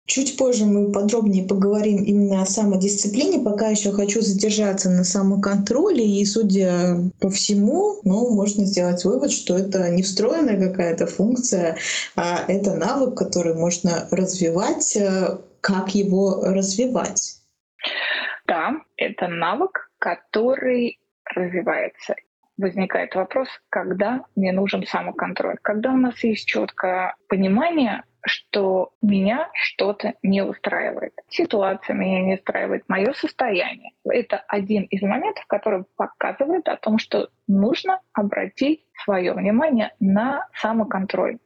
Чуть 0.07 0.37
позже 0.37 0.67
мы 0.67 0.93
подробнее 0.93 1.49
поговорим 1.49 2.03
именно 2.03 2.43
о 2.43 2.47
самодисциплине. 2.47 3.43
Пока 3.43 3.69
еще 3.69 3.91
хочу 3.91 4.21
задержаться 4.21 4.91
на 4.91 5.03
самоконтроле. 5.03 6.05
И, 6.05 6.25
судя 6.27 6.97
по 7.21 7.31
всему, 7.31 8.01
ну, 8.05 8.35
можно 8.35 8.67
сделать 8.67 9.03
вывод, 9.05 9.33
что 9.33 9.57
это 9.57 9.89
не 9.89 10.03
встроенная 10.03 10.61
какая-то 10.61 11.07
функция, 11.07 11.79
а 12.17 12.45
это 12.49 12.75
навык, 12.75 13.17
который 13.17 13.55
можно 13.55 14.07
развивать. 14.11 14.99
Как 15.63 15.95
его 15.95 16.43
развивать? 16.43 17.37
Да, 18.47 18.73
это 18.99 19.29
навык, 19.29 19.91
который 19.99 20.99
развивается 21.35 22.15
возникает 22.57 23.15
вопрос, 23.17 23.49
когда 23.69 24.25
мне 24.37 24.53
нужен 24.53 24.87
самоконтроль. 24.87 25.59
Когда 25.63 25.93
у 25.93 25.97
нас 25.97 26.23
есть 26.23 26.47
четкое 26.47 27.17
понимание, 27.29 28.05
что 28.25 28.93
меня 29.03 29.51
что-то 29.53 30.15
не 30.23 30.43
устраивает. 30.43 31.13
Ситуация 31.29 31.95
меня 31.95 32.23
не 32.23 32.35
устраивает, 32.35 32.85
мое 32.89 33.13
состояние. 33.13 33.93
Это 34.05 34.39
один 34.49 34.85
из 34.85 35.03
моментов, 35.03 35.45
который 35.47 35.85
показывает 35.97 36.69
о 36.69 36.77
том, 36.77 36.99
что 36.99 37.29
нужно 37.47 38.01
обратить 38.13 38.85
свое 39.05 39.33
внимание 39.33 39.93
на 40.01 40.49
самоконтроль. 40.55 41.39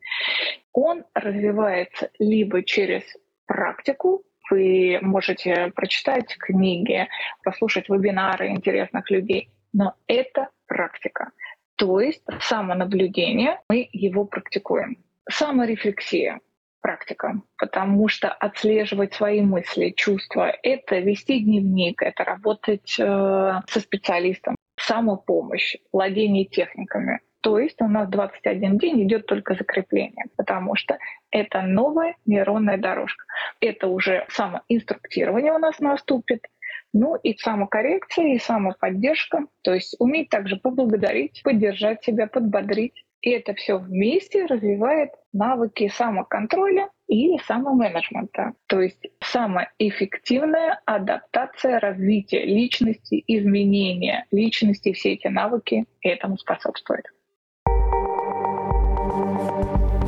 он 0.72 1.04
развивается 1.14 2.10
либо 2.18 2.62
через 2.62 3.02
практику, 3.46 4.22
вы 4.50 4.98
можете 5.02 5.72
прочитать 5.74 6.36
книги, 6.38 7.08
послушать 7.42 7.88
вебинары 7.88 8.48
интересных 8.48 9.10
людей, 9.10 9.50
но 9.72 9.94
это 10.06 10.48
практика. 10.66 11.32
То 11.76 12.00
есть 12.00 12.22
самонаблюдение, 12.40 13.60
мы 13.68 13.88
его 13.92 14.24
практикуем. 14.24 14.98
Саморефлексия— 15.28 16.40
практика, 16.80 17.40
потому 17.56 18.08
что 18.08 18.28
отслеживать 18.28 19.14
свои 19.14 19.40
мысли, 19.40 19.90
чувства— 19.90 20.52
это 20.62 20.98
вести 20.98 21.40
дневник, 21.40 22.02
это 22.02 22.24
работать 22.24 22.96
э, 22.98 23.60
со 23.66 23.80
специалистом, 23.80 24.56
самопомощь, 24.78 25.76
владение 25.92 26.44
техниками. 26.44 27.20
То 27.40 27.58
есть 27.58 27.80
у 27.80 27.88
нас 27.88 28.08
21 28.08 28.78
день 28.78 29.04
идет 29.04 29.26
только 29.26 29.54
закрепление, 29.54 30.26
потому 30.36 30.74
что 30.74 30.98
это 31.30 31.62
новая 31.62 32.16
нейронная 32.26 32.78
дорожка. 32.78 33.24
Это 33.60 33.86
уже 33.86 34.26
самоинструктирование 34.28 35.52
у 35.52 35.58
нас 35.58 35.78
наступит, 35.78 36.46
ну 36.92 37.14
и 37.16 37.36
самокоррекция, 37.36 38.34
и 38.34 38.38
самоподдержка. 38.38 39.46
То 39.62 39.72
есть 39.72 39.94
уметь 39.98 40.30
также 40.30 40.56
поблагодарить, 40.56 41.42
поддержать 41.44 42.02
себя, 42.02 42.26
подбодрить. 42.26 43.04
И 43.20 43.30
это 43.30 43.54
все 43.54 43.78
вместе 43.78 44.46
развивает 44.46 45.10
навыки 45.32 45.88
самоконтроля 45.88 46.88
и 47.08 47.38
самоменеджмента. 47.46 48.52
То 48.66 48.80
есть 48.80 49.06
самая 49.20 49.72
эффективная 49.78 50.80
адаптация, 50.86 51.80
развитие 51.80 52.44
личности, 52.44 53.22
изменение 53.26 54.26
личности, 54.30 54.92
все 54.92 55.14
эти 55.14 55.26
навыки 55.28 55.86
этому 56.02 56.38
способствуют. 56.38 57.06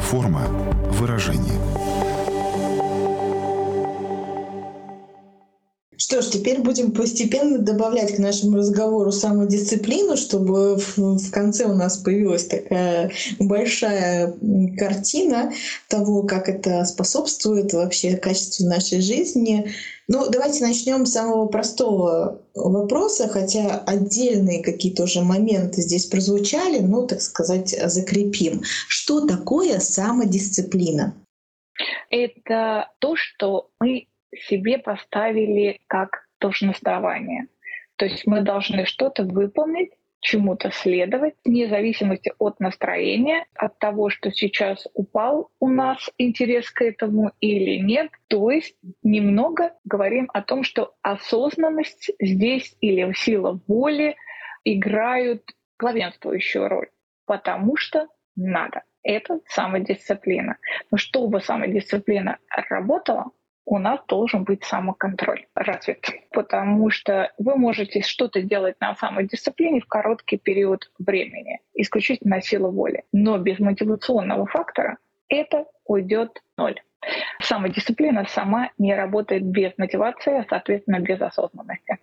Форма 0.00 0.42
выражения. 0.92 1.69
Что 6.02 6.22
ж, 6.22 6.30
теперь 6.30 6.60
будем 6.60 6.92
постепенно 6.92 7.58
добавлять 7.58 8.16
к 8.16 8.18
нашему 8.18 8.56
разговору 8.56 9.12
самодисциплину, 9.12 10.16
чтобы 10.16 10.76
в 10.96 11.30
конце 11.30 11.66
у 11.66 11.74
нас 11.74 11.98
появилась 11.98 12.46
такая 12.46 13.12
большая 13.38 14.34
картина 14.78 15.52
того, 15.88 16.22
как 16.22 16.48
это 16.48 16.86
способствует 16.86 17.74
вообще 17.74 18.16
качеству 18.16 18.66
нашей 18.66 19.02
жизни. 19.02 19.72
Ну, 20.08 20.26
давайте 20.30 20.64
начнем 20.64 21.04
с 21.04 21.12
самого 21.12 21.48
простого 21.48 22.40
вопроса, 22.54 23.28
хотя 23.28 23.82
отдельные 23.86 24.62
какие-то 24.62 25.02
уже 25.02 25.20
моменты 25.20 25.82
здесь 25.82 26.06
прозвучали, 26.06 26.78
но, 26.78 27.06
так 27.06 27.20
сказать, 27.20 27.78
закрепим. 27.78 28.62
Что 28.88 29.26
такое 29.26 29.78
самодисциплина? 29.80 31.14
Это 32.08 32.88
то, 33.00 33.16
что 33.16 33.68
мы 33.80 34.06
себе 34.34 34.78
поставили 34.78 35.80
как 35.86 36.26
должностование. 36.40 37.46
То 37.96 38.06
есть 38.06 38.26
мы 38.26 38.40
должны 38.40 38.86
что-то 38.86 39.24
выполнить, 39.24 39.90
чему-то 40.20 40.70
следовать, 40.70 41.34
вне 41.44 41.68
зависимости 41.68 42.32
от 42.38 42.60
настроения, 42.60 43.46
от 43.54 43.78
того, 43.78 44.10
что 44.10 44.30
сейчас 44.30 44.86
упал 44.94 45.50
у 45.60 45.68
нас 45.68 46.10
интерес 46.18 46.70
к 46.70 46.82
этому 46.82 47.32
или 47.40 47.82
нет. 47.82 48.10
То 48.28 48.50
есть 48.50 48.76
немного 49.02 49.72
говорим 49.84 50.30
о 50.32 50.42
том, 50.42 50.62
что 50.62 50.94
осознанность 51.02 52.10
здесь 52.20 52.76
или 52.80 53.12
сила 53.14 53.60
воли 53.66 54.16
играют 54.64 55.42
главенствующую 55.78 56.68
роль, 56.68 56.88
потому 57.24 57.76
что 57.76 58.06
надо. 58.36 58.82
Это 59.02 59.40
самодисциплина. 59.46 60.58
Но 60.90 60.98
чтобы 60.98 61.40
самодисциплина 61.40 62.38
работала, 62.68 63.30
у 63.70 63.78
нас 63.78 64.00
должен 64.08 64.42
быть 64.42 64.64
самоконтроль 64.64 65.46
развит, 65.54 66.04
потому 66.32 66.90
что 66.90 67.30
вы 67.38 67.54
можете 67.54 68.02
что-то 68.02 68.42
делать 68.42 68.74
на 68.80 68.96
самодисциплине 68.96 69.80
в 69.80 69.86
короткий 69.86 70.38
период 70.38 70.90
времени, 70.98 71.60
исключительно 71.74 72.36
на 72.36 72.42
силу 72.42 72.72
воли. 72.72 73.04
Но 73.12 73.38
без 73.38 73.60
мотивационного 73.60 74.46
фактора 74.46 74.98
это 75.28 75.66
уйдет 75.84 76.42
ноль. 76.58 76.80
Самодисциплина 77.40 78.26
сама 78.28 78.70
не 78.76 78.92
работает 78.92 79.44
без 79.44 79.72
мотивации, 79.78 80.40
а, 80.40 80.46
соответственно, 80.48 80.98
без 80.98 81.20
осознанности. 81.20 81.98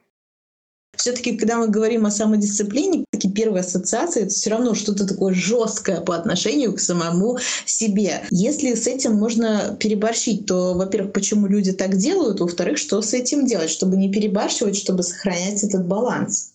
Все-таки, 0.97 1.37
когда 1.37 1.57
мы 1.57 1.69
говорим 1.69 2.05
о 2.05 2.11
самодисциплине, 2.11 3.05
такие 3.11 3.33
первые 3.33 3.61
ассоциации, 3.61 4.23
это 4.23 4.31
все 4.31 4.49
равно 4.49 4.73
что-то 4.73 5.07
такое 5.07 5.33
жесткое 5.33 6.01
по 6.01 6.15
отношению 6.15 6.73
к 6.73 6.79
самому 6.79 7.37
себе. 7.65 8.23
Если 8.31 8.73
с 8.73 8.87
этим 8.87 9.13
можно 9.13 9.77
переборщить, 9.79 10.45
то, 10.45 10.73
во-первых, 10.73 11.13
почему 11.13 11.47
люди 11.47 11.71
так 11.71 11.95
делают, 11.95 12.39
во-вторых, 12.39 12.77
что 12.77 13.01
с 13.01 13.13
этим 13.13 13.45
делать, 13.45 13.69
чтобы 13.69 13.95
не 13.95 14.11
перебарщивать, 14.11 14.77
чтобы 14.77 15.03
сохранять 15.03 15.63
этот 15.63 15.87
баланс. 15.87 16.53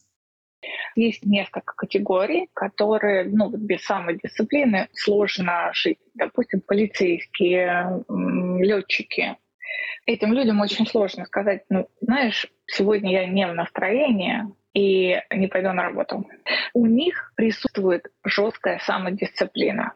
Есть 0.94 1.24
несколько 1.24 1.74
категорий, 1.74 2.48
которые 2.52 3.24
ну, 3.24 3.50
без 3.50 3.82
самодисциплины 3.82 4.88
сложно 4.92 5.70
жить. 5.72 5.98
Допустим, 6.14 6.60
полицейские, 6.60 8.04
летчики, 8.08 9.36
Этим 10.06 10.32
людям 10.32 10.60
очень 10.60 10.86
сложно 10.86 11.24
сказать, 11.26 11.64
ну, 11.68 11.88
знаешь, 12.00 12.48
сегодня 12.66 13.12
я 13.12 13.26
не 13.26 13.46
в 13.46 13.54
настроении 13.54 14.44
и 14.74 15.20
не 15.30 15.46
пойду 15.46 15.72
на 15.72 15.82
работу. 15.82 16.26
У 16.74 16.86
них 16.86 17.32
присутствует 17.36 18.06
жесткая 18.24 18.78
самодисциплина. 18.80 19.92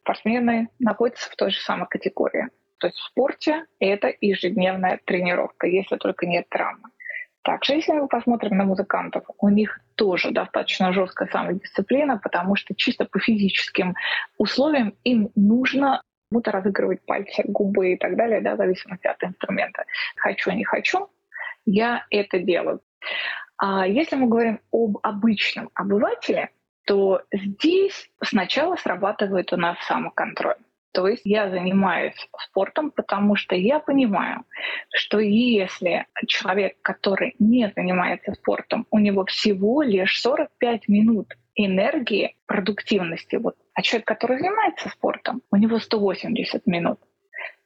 Спортсмены 0.00 0.68
находятся 0.78 1.30
в 1.30 1.36
той 1.36 1.50
же 1.50 1.60
самой 1.60 1.88
категории. 1.88 2.48
То 2.78 2.86
есть 2.86 2.98
в 2.98 3.04
спорте 3.04 3.66
это 3.78 4.12
ежедневная 4.20 5.00
тренировка, 5.04 5.66
если 5.66 5.96
только 5.96 6.26
нет 6.26 6.48
травмы. 6.48 6.88
Также, 7.42 7.74
если 7.74 7.92
мы 7.92 8.06
посмотрим 8.06 8.56
на 8.56 8.64
музыкантов, 8.64 9.24
у 9.38 9.48
них 9.48 9.80
тоже 9.94 10.30
достаточно 10.30 10.92
жесткая 10.92 11.28
самодисциплина, 11.28 12.18
потому 12.18 12.54
что 12.54 12.74
чисто 12.74 13.06
по 13.06 13.18
физическим 13.18 13.94
условиям 14.36 14.94
им 15.04 15.30
нужно 15.34 16.02
кому-то 16.30 16.52
разыгрывать 16.52 17.04
пальцы, 17.04 17.42
губы 17.44 17.92
и 17.92 17.96
так 17.96 18.16
далее, 18.16 18.40
да, 18.40 18.54
в 18.54 18.58
зависимости 18.58 19.06
от 19.06 19.22
инструмента. 19.22 19.84
Хочу, 20.16 20.50
не 20.52 20.64
хочу, 20.64 21.08
я 21.66 22.06
это 22.10 22.38
делаю. 22.38 22.80
А 23.58 23.86
если 23.86 24.16
мы 24.16 24.28
говорим 24.28 24.60
об 24.72 24.98
обычном 25.02 25.70
обывателе, 25.74 26.50
то 26.86 27.22
здесь 27.32 28.10
сначала 28.22 28.76
срабатывает 28.76 29.52
у 29.52 29.56
нас 29.56 29.76
самоконтроль. 29.86 30.56
То 30.92 31.06
есть 31.06 31.22
я 31.24 31.50
занимаюсь 31.50 32.16
спортом, 32.48 32.90
потому 32.90 33.36
что 33.36 33.54
я 33.54 33.78
понимаю, 33.78 34.44
что 34.92 35.20
если 35.20 36.06
человек, 36.26 36.80
который 36.82 37.36
не 37.38 37.72
занимается 37.76 38.32
спортом, 38.32 38.86
у 38.90 38.98
него 38.98 39.24
всего 39.24 39.82
лишь 39.82 40.20
45 40.20 40.88
минут 40.88 41.36
энергии, 41.54 42.36
продуктивности, 42.46 43.36
вот, 43.36 43.56
а 43.80 43.82
человек, 43.82 44.06
который 44.06 44.38
занимается 44.38 44.90
спортом, 44.90 45.40
у 45.50 45.56
него 45.56 45.78
180 45.78 46.66
минут. 46.66 46.98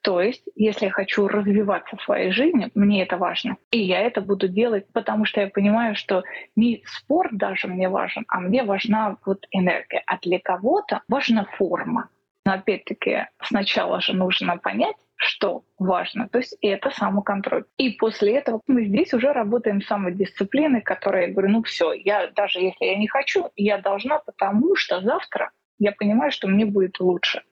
То 0.01 0.21
есть, 0.21 0.45
если 0.55 0.85
я 0.85 0.93
хочу 0.93 1.27
развиваться 1.27 1.97
в 1.97 2.03
своей 2.03 2.31
жизни, 2.31 2.71
мне 2.77 3.03
это 3.03 3.17
важно. 3.17 3.57
И 3.73 3.79
я 3.79 3.99
это 3.99 4.21
буду 4.21 4.47
делать, 4.47 4.87
потому 4.93 5.25
что 5.25 5.41
я 5.41 5.49
понимаю, 5.49 5.97
что 5.97 6.23
не 6.55 6.85
спорт 6.87 7.33
даже 7.33 7.67
мне 7.67 7.89
важен, 7.89 8.25
а 8.29 8.39
мне 8.39 8.63
важна 8.63 9.17
вот 9.27 9.45
энергия. 9.51 10.05
А 10.07 10.19
для 10.19 10.39
кого-то 10.39 11.03
важна 11.09 11.47
форма. 11.59 12.11
Но 12.47 12.53
опять-таки 12.53 13.27
сначала 13.43 14.01
же 14.01 14.13
нужно 14.13 14.57
понять, 14.57 14.97
что 15.17 15.65
важно. 15.79 16.29
То 16.29 16.39
есть 16.39 16.57
это 16.61 16.91
самоконтроль. 16.91 17.65
И 17.77 17.91
после 17.91 18.37
этого 18.37 18.61
мы 18.69 18.85
здесь 18.85 19.13
уже 19.15 19.33
работаем 19.33 19.83
с 19.83 19.87
самодисциплиной, 19.87 20.83
которая, 20.83 21.27
я 21.27 21.33
говорю, 21.33 21.49
ну 21.49 21.63
все, 21.65 21.93
я 21.93 22.29
даже 22.29 22.61
если 22.61 22.85
я 22.85 22.97
не 22.99 23.09
хочу, 23.09 23.51
я 23.57 23.79
должна, 23.79 24.21
потому 24.21 24.77
что 24.77 25.01
завтра 25.01 25.51
я 25.85 25.93
понимаю, 25.93 26.33
что 26.33 26.49
мне 26.49 26.65
будет 26.65 27.01
лучше. 27.01 27.43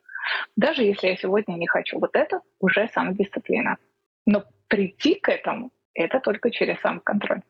Даже 0.57 0.83
если 0.83 1.09
я 1.09 1.17
сегодня 1.17 1.55
не 1.55 1.67
хочу. 1.67 1.99
Вот 1.99 2.11
это 2.15 2.41
уже 2.61 2.89
самодисциплина. 2.95 3.77
Но 4.27 4.45
прийти 4.69 5.15
к 5.15 5.29
этому— 5.29 5.71
это 5.95 6.21
только 6.21 6.51
через 6.51 6.81
самоконтроль. 6.81 7.43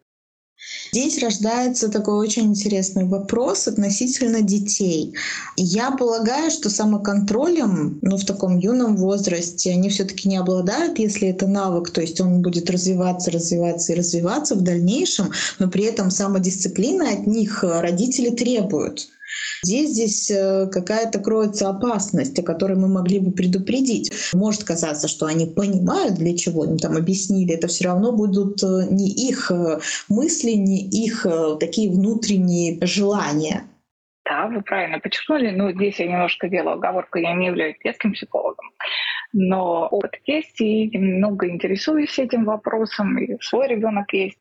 Здесь 0.92 1.22
рождается 1.22 1.90
такой 1.90 2.14
очень 2.14 2.44
интересный 2.44 3.04
вопрос 3.04 3.68
относительно 3.68 4.42
детей. 4.42 5.14
Я 5.56 5.90
полагаю, 5.90 6.50
что 6.50 6.70
самоконтролем, 6.70 7.98
ну, 8.02 8.16
в 8.16 8.24
таком 8.24 8.58
юном 8.58 8.96
возрасте, 8.96 9.72
они 9.72 9.88
все-таки 9.88 10.28
не 10.28 10.36
обладают, 10.36 10.98
если 10.98 11.28
это 11.28 11.46
навык, 11.46 11.90
то 11.90 12.00
есть 12.00 12.20
он 12.20 12.42
будет 12.42 12.70
развиваться, 12.70 13.30
развиваться 13.30 13.92
и 13.92 13.96
развиваться 13.96 14.54
в 14.54 14.62
дальнейшем, 14.62 15.32
но 15.58 15.68
при 15.68 15.84
этом 15.84 16.10
самодисциплина 16.10 17.10
от 17.10 17.26
них 17.26 17.64
родители 17.64 18.30
требуют. 18.30 19.08
Здесь 19.64 19.90
здесь 19.90 20.30
э, 20.30 20.66
какая-то 20.72 21.20
кроется 21.20 21.68
опасность, 21.68 22.38
о 22.38 22.42
которой 22.42 22.76
мы 22.76 22.88
могли 22.88 23.20
бы 23.20 23.30
предупредить. 23.30 24.12
Может 24.34 24.64
казаться, 24.64 25.06
что 25.06 25.26
они 25.26 25.46
понимают, 25.46 26.14
для 26.14 26.36
чего 26.36 26.64
им 26.64 26.78
там 26.78 26.96
объяснили. 26.96 27.54
Это 27.54 27.68
все 27.68 27.84
равно 27.84 28.10
будут 28.10 28.62
э, 28.64 28.88
не 28.90 29.08
их 29.08 29.52
э, 29.52 29.78
мысли, 30.08 30.50
не 30.52 30.88
их 30.88 31.26
такие 31.60 31.90
внутренние 31.90 32.84
желания. 32.84 33.64
Да, 34.24 34.46
вы 34.46 34.62
правильно 34.62 34.98
подчеркнули. 34.98 35.50
Ну, 35.50 35.70
здесь 35.72 35.98
я 35.98 36.06
немножко 36.06 36.48
делаю 36.48 36.74
оговорку, 36.74 37.18
я 37.18 37.34
не 37.34 37.46
являюсь 37.46 37.76
детским 37.84 38.12
психологом. 38.12 38.70
Но 39.32 39.86
опыт 39.88 40.16
есть, 40.26 40.60
и 40.60 40.88
немного 40.88 41.48
интересуюсь 41.48 42.18
этим 42.18 42.44
вопросом, 42.44 43.16
и 43.18 43.36
свой 43.40 43.68
ребенок 43.68 44.12
есть. 44.12 44.38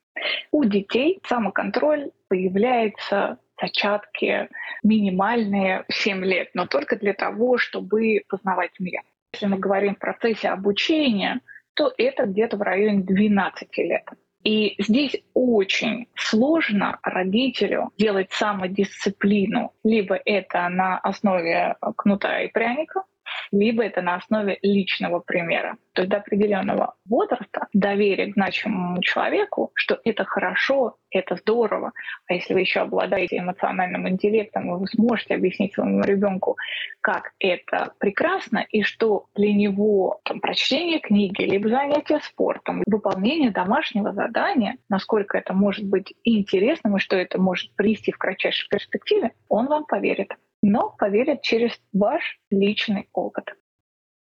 У 0.51 0.65
детей 0.65 1.19
самоконтроль 1.27 2.11
появляется 2.27 3.37
зачатки 3.61 4.49
минимальные 4.83 5.85
в 5.87 5.93
7 5.93 6.23
лет, 6.25 6.49
но 6.53 6.65
только 6.65 6.95
для 6.95 7.13
того, 7.13 7.57
чтобы 7.57 8.23
познавать 8.27 8.71
мир. 8.79 9.01
Если 9.33 9.45
мы 9.45 9.57
говорим 9.57 9.95
в 9.95 9.99
процессе 9.99 10.49
обучения, 10.49 11.39
то 11.73 11.93
это 11.97 12.25
где-то 12.25 12.57
в 12.57 12.61
районе 12.61 13.03
12 13.03 13.77
лет. 13.77 14.03
И 14.43 14.75
здесь 14.79 15.15
очень 15.33 16.07
сложно 16.15 16.99
родителю 17.03 17.91
делать 17.97 18.31
самодисциплину. 18.31 19.71
Либо 19.83 20.19
это 20.25 20.67
на 20.69 20.97
основе 20.97 21.75
кнута 21.95 22.41
и 22.41 22.47
пряника, 22.47 23.03
либо 23.51 23.83
это 23.83 24.01
на 24.01 24.15
основе 24.15 24.57
личного 24.61 25.19
примера. 25.19 25.77
То 25.93 26.03
есть 26.03 26.11
до 26.11 26.17
определенного 26.17 26.95
возраста 27.05 27.67
доверие 27.73 28.31
к 28.31 28.33
значимому 28.33 29.01
человеку, 29.01 29.71
что 29.75 29.99
это 30.05 30.23
хорошо, 30.23 30.95
это 31.09 31.35
здорово. 31.35 31.91
А 32.27 32.33
если 32.33 32.53
вы 32.53 32.61
еще 32.61 32.79
обладаете 32.79 33.39
эмоциональным 33.39 34.07
интеллектом, 34.07 34.79
вы 34.79 34.87
сможете 34.87 35.35
объяснить 35.35 35.73
своему 35.73 36.01
ребенку, 36.01 36.57
как 37.01 37.33
это 37.39 37.93
прекрасно, 37.99 38.65
и 38.69 38.83
что 38.83 39.25
для 39.35 39.53
него 39.53 40.21
там, 40.23 40.39
прочтение 40.39 40.99
книги, 40.99 41.41
либо 41.41 41.67
занятие 41.67 42.21
спортом, 42.21 42.83
выполнение 42.85 43.51
домашнего 43.51 44.13
задания, 44.13 44.77
насколько 44.87 45.37
это 45.37 45.53
может 45.53 45.85
быть 45.85 46.13
интересным 46.23 46.95
и 46.95 46.99
что 46.99 47.17
это 47.17 47.39
может 47.39 47.75
привести 47.75 48.13
в 48.13 48.17
кратчайшей 48.17 48.69
перспективе, 48.69 49.31
он 49.49 49.67
вам 49.67 49.85
поверит 49.85 50.31
но 50.61 50.95
поверят 50.97 51.41
через 51.41 51.71
ваш 51.93 52.21
личный 52.49 53.09
опыт. 53.13 53.45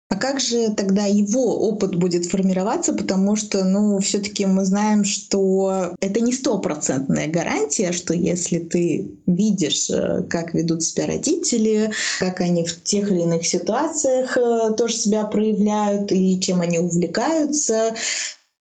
А 0.10 0.16
как 0.16 0.40
же 0.40 0.74
тогда 0.74 1.06
его 1.06 1.68
опыт 1.68 1.96
будет 1.96 2.26
формироваться, 2.28 2.94
потому 2.94 3.36
что, 3.36 3.66
ну, 3.66 4.00
все-таки 4.00 4.46
мы 4.46 4.64
знаем, 4.64 5.04
что 5.04 5.96
это 6.00 6.22
не 6.22 6.32
стопроцентная 6.32 7.28
гарантия, 7.28 7.92
что 7.92 8.14
если 8.14 8.60
ты 8.60 9.12
видишь, 9.26 9.90
э, 9.90 10.24
как 10.30 10.54
ведут 10.54 10.84
себя 10.84 11.08
родители, 11.08 11.92
как 12.20 12.40
они 12.40 12.64
в 12.64 12.82
тех 12.84 13.12
или 13.12 13.24
иных 13.24 13.46
ситуациях 13.46 14.38
э, 14.38 14.74
тоже 14.78 14.94
себя 14.94 15.26
проявляют 15.26 16.10
и 16.14 16.40
чем 16.40 16.62
они 16.62 16.80
увлекаются, 16.80 17.94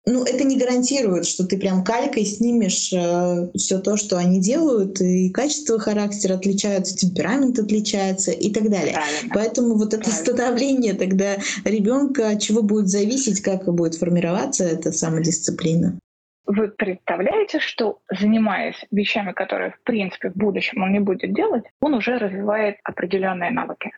ну, 0.07 0.23
это 0.23 0.45
не 0.45 0.57
гарантирует, 0.57 1.27
что 1.27 1.45
ты 1.47 1.59
прям 1.59 1.83
калькой 1.83 2.25
снимешь 2.25 2.93
э, 2.93 3.51
все 3.57 3.81
то, 3.81 3.97
что 3.97 4.17
они 4.17 4.41
делают, 4.41 5.01
и 5.01 5.31
качество 5.31 5.81
характера 5.81 6.35
отличаются, 6.35 6.97
темперамент 6.97 7.59
отличается 7.59 8.31
и 8.31 8.53
так 8.53 8.71
далее. 8.71 8.95
Правильно. 8.95 9.35
Поэтому 9.35 9.75
вот 9.75 9.95
это 9.95 10.05
Правильно. 10.05 10.25
становление 10.25 10.95
тогда 10.95 11.37
ребенка, 11.65 12.31
от 12.31 12.41
чего 12.41 12.63
будет 12.63 12.87
зависеть, 12.87 13.43
как 13.43 13.65
будет 13.65 13.97
формироваться 13.97 14.65
эта 14.65 14.93
самодисциплина. 14.93 15.99
Вы 16.47 16.69
представляете, 16.69 17.59
что 17.59 17.99
занимаясь 18.09 18.77
вещами, 18.93 19.33
которые 19.33 19.73
в 19.73 19.83
принципе 19.83 20.31
в 20.31 20.37
будущем 20.37 20.83
он 20.83 20.93
не 20.93 21.01
будет 21.01 21.35
делать, 21.35 21.65
он 21.81 21.95
уже 21.95 22.19
развивает 22.19 22.77
определенные 22.85 23.51
навыки. 23.51 23.91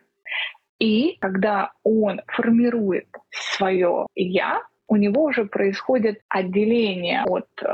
И 0.79 1.17
когда 1.19 1.73
он 1.83 2.21
формирует 2.25 3.07
свое 3.29 4.07
я, 4.15 4.61
у 4.89 4.95
него 4.95 5.25
уже 5.25 5.45
происходит 5.45 6.19
отделение 6.29 7.23
от 7.27 7.47
э, 7.61 7.65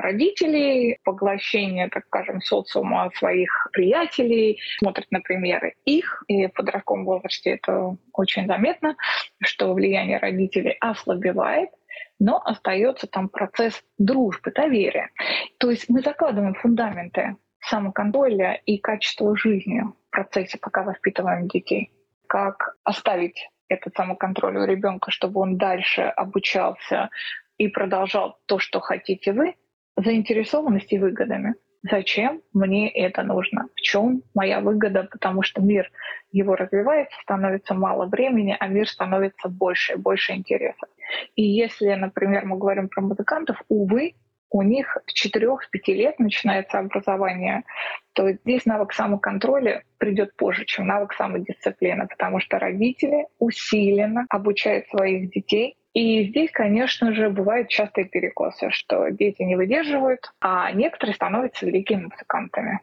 родителей, 0.00 0.98
поглощение, 1.02 1.88
так 1.88 2.06
скажем, 2.06 2.40
социума 2.40 3.10
своих 3.16 3.68
приятелей, 3.72 4.60
смотрит 4.78 5.10
на 5.10 5.20
примеры 5.20 5.74
их, 5.84 6.22
и 6.28 6.46
в 6.46 6.52
подростковом 6.52 7.04
возрасте 7.04 7.50
это 7.50 7.96
очень 8.12 8.46
заметно, 8.46 8.96
что 9.42 9.74
влияние 9.74 10.18
родителей 10.18 10.76
ослабевает, 10.80 11.70
но 12.20 12.40
остается 12.44 13.08
там 13.08 13.28
процесс 13.28 13.82
дружбы, 13.98 14.52
доверия. 14.52 15.10
То 15.58 15.68
есть 15.68 15.88
мы 15.88 16.00
закладываем 16.00 16.54
фундаменты 16.54 17.36
самоконтроля 17.60 18.60
и 18.66 18.78
качества 18.78 19.36
жизни 19.36 19.80
в 19.80 20.10
процессе, 20.10 20.58
пока 20.58 20.84
воспитываем 20.84 21.48
детей. 21.48 21.90
Как 22.28 22.76
оставить 22.84 23.48
этот 23.70 23.94
самоконтроль 23.94 24.58
у 24.58 24.64
ребенка, 24.64 25.10
чтобы 25.10 25.40
он 25.40 25.56
дальше 25.56 26.02
обучался 26.02 27.08
и 27.56 27.68
продолжал 27.68 28.38
то, 28.46 28.58
что 28.58 28.80
хотите 28.80 29.32
вы, 29.32 29.54
заинтересованность 29.96 30.92
и 30.92 30.98
выгодами. 30.98 31.54
Зачем 31.82 32.42
мне 32.52 32.90
это 32.90 33.22
нужно? 33.22 33.68
В 33.74 33.80
чем 33.80 34.22
моя 34.34 34.60
выгода? 34.60 35.08
Потому 35.10 35.42
что 35.42 35.62
мир 35.62 35.90
его 36.30 36.54
развивается, 36.54 37.16
становится 37.22 37.72
мало 37.72 38.04
времени, 38.04 38.54
а 38.58 38.66
мир 38.66 38.86
становится 38.86 39.48
больше 39.48 39.96
больше 39.96 40.32
интереса. 40.32 40.86
И 41.36 41.42
если, 41.42 41.94
например, 41.94 42.44
мы 42.44 42.58
говорим 42.58 42.88
про 42.88 43.00
музыкантов, 43.00 43.62
увы, 43.68 44.14
у 44.50 44.62
них 44.62 44.98
с 45.06 45.26
4-5 45.26 45.58
лет 45.88 46.18
начинается 46.18 46.78
образование, 46.78 47.64
то 48.12 48.32
здесь 48.32 48.66
навык 48.66 48.92
самоконтроля 48.92 49.84
придет 49.98 50.34
позже, 50.36 50.64
чем 50.64 50.86
навык 50.86 51.12
самодисциплины, 51.14 52.08
потому 52.08 52.40
что 52.40 52.58
родители 52.58 53.26
усиленно 53.38 54.26
обучают 54.28 54.88
своих 54.88 55.30
детей. 55.30 55.76
И 55.92 56.24
здесь, 56.24 56.50
конечно 56.52 57.12
же, 57.14 57.30
бывают 57.30 57.68
частые 57.68 58.06
перекосы, 58.06 58.70
что 58.70 59.08
дети 59.08 59.42
не 59.42 59.56
выдерживают, 59.56 60.32
а 60.40 60.70
некоторые 60.72 61.14
становятся 61.14 61.66
великими 61.66 62.04
музыкантами 62.04 62.80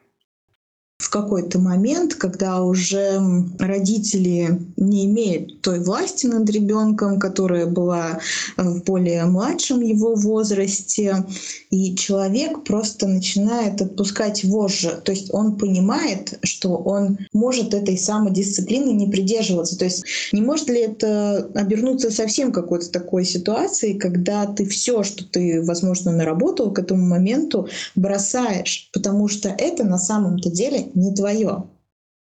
в 0.98 1.10
какой-то 1.10 1.60
момент, 1.60 2.16
когда 2.16 2.60
уже 2.62 3.22
родители 3.60 4.60
не 4.76 5.06
имеют 5.06 5.60
той 5.62 5.78
власти 5.78 6.26
над 6.26 6.50
ребенком, 6.50 7.20
которая 7.20 7.66
была 7.66 8.18
в 8.56 8.82
более 8.82 9.24
младшем 9.26 9.80
его 9.80 10.16
возрасте, 10.16 11.24
и 11.70 11.94
человек 11.94 12.64
просто 12.64 13.06
начинает 13.06 13.80
отпускать 13.80 14.42
вожжи. 14.42 15.00
То 15.04 15.12
есть 15.12 15.32
он 15.32 15.56
понимает, 15.56 16.36
что 16.42 16.76
он 16.76 17.18
может 17.32 17.74
этой 17.74 17.96
самодисциплины 17.96 18.90
не 18.90 19.06
придерживаться. 19.06 19.78
То 19.78 19.84
есть 19.84 20.04
не 20.32 20.42
может 20.42 20.68
ли 20.68 20.80
это 20.80 21.48
обернуться 21.54 22.10
совсем 22.10 22.50
какой-то 22.50 22.90
такой 22.90 23.24
ситуацией, 23.24 23.98
когда 23.98 24.46
ты 24.46 24.66
все, 24.66 25.04
что 25.04 25.24
ты, 25.24 25.62
возможно, 25.62 26.10
наработал 26.10 26.72
к 26.72 26.80
этому 26.80 27.06
моменту, 27.06 27.68
бросаешь, 27.94 28.90
потому 28.92 29.28
что 29.28 29.48
это 29.48 29.84
на 29.84 29.98
самом-то 29.98 30.50
деле 30.50 30.87
не 30.94 31.14
твое. 31.14 31.64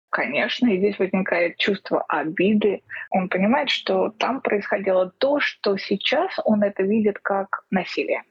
Конечно, 0.09 0.67
и 0.67 0.77
здесь 0.77 0.97
возникает 0.97 1.57
чувство 1.57 2.05
обиды. 2.07 2.83
Он 3.09 3.27
понимает, 3.27 3.69
что 3.69 4.11
там 4.11 4.39
происходило 4.39 5.11
то, 5.17 5.41
что 5.41 5.75
сейчас 5.77 6.31
он 6.45 6.63
это 6.63 6.83
видит 6.83 7.19
как 7.19 7.65
насилие. 7.69 8.23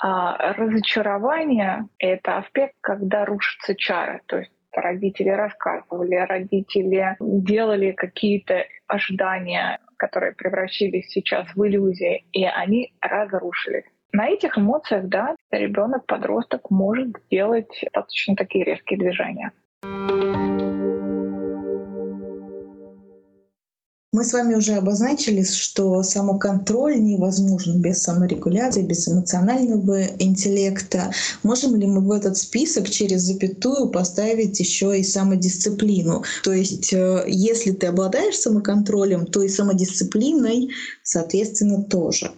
А 0.00 0.52
разочарование— 0.52 1.88
это 1.98 2.36
аспект, 2.38 2.74
когда 2.80 3.24
рушатся 3.24 3.74
чары. 3.74 4.20
То 4.26 4.38
есть 4.38 4.52
родители 4.72 5.30
рассказывали, 5.30 6.14
родители 6.14 7.16
делали 7.18 7.92
какие-то 7.92 8.64
ожидания, 8.86 9.80
которые 9.96 10.32
превращились 10.32 11.08
сейчас 11.08 11.48
в 11.56 11.66
иллюзии, 11.66 12.24
и 12.32 12.44
они 12.44 12.92
разрушились. 13.00 13.86
На 14.12 14.28
этих 14.28 14.56
эмоциях, 14.56 15.08
да, 15.08 15.36
ребенок, 15.50 16.06
подросток 16.06 16.70
может 16.70 17.16
делать 17.30 17.68
достаточно 17.82 18.36
такие 18.36 18.64
резкие 18.64 18.98
движения. 18.98 19.52
Мы 24.16 24.24
с 24.24 24.32
вами 24.32 24.54
уже 24.54 24.72
обозначили, 24.72 25.42
что 25.42 26.02
самоконтроль 26.02 26.98
невозможен 26.98 27.82
без 27.82 28.02
саморегуляции, 28.02 28.80
без 28.80 29.06
эмоционального 29.06 30.04
интеллекта. 30.18 31.12
Можем 31.42 31.76
ли 31.76 31.86
мы 31.86 32.00
в 32.00 32.10
этот 32.10 32.38
список 32.38 32.88
через 32.88 33.20
запятую 33.20 33.90
поставить 33.90 34.58
еще 34.58 34.98
и 34.98 35.02
самодисциплину? 35.02 36.24
То 36.44 36.54
есть, 36.54 36.94
э, 36.94 37.24
если 37.26 37.72
ты 37.72 37.88
обладаешь 37.88 38.38
самоконтролем, 38.38 39.26
то 39.26 39.42
и 39.42 39.48
самодисциплиной, 39.48 40.70
соответственно, 41.02 41.82
тоже. 41.82 42.30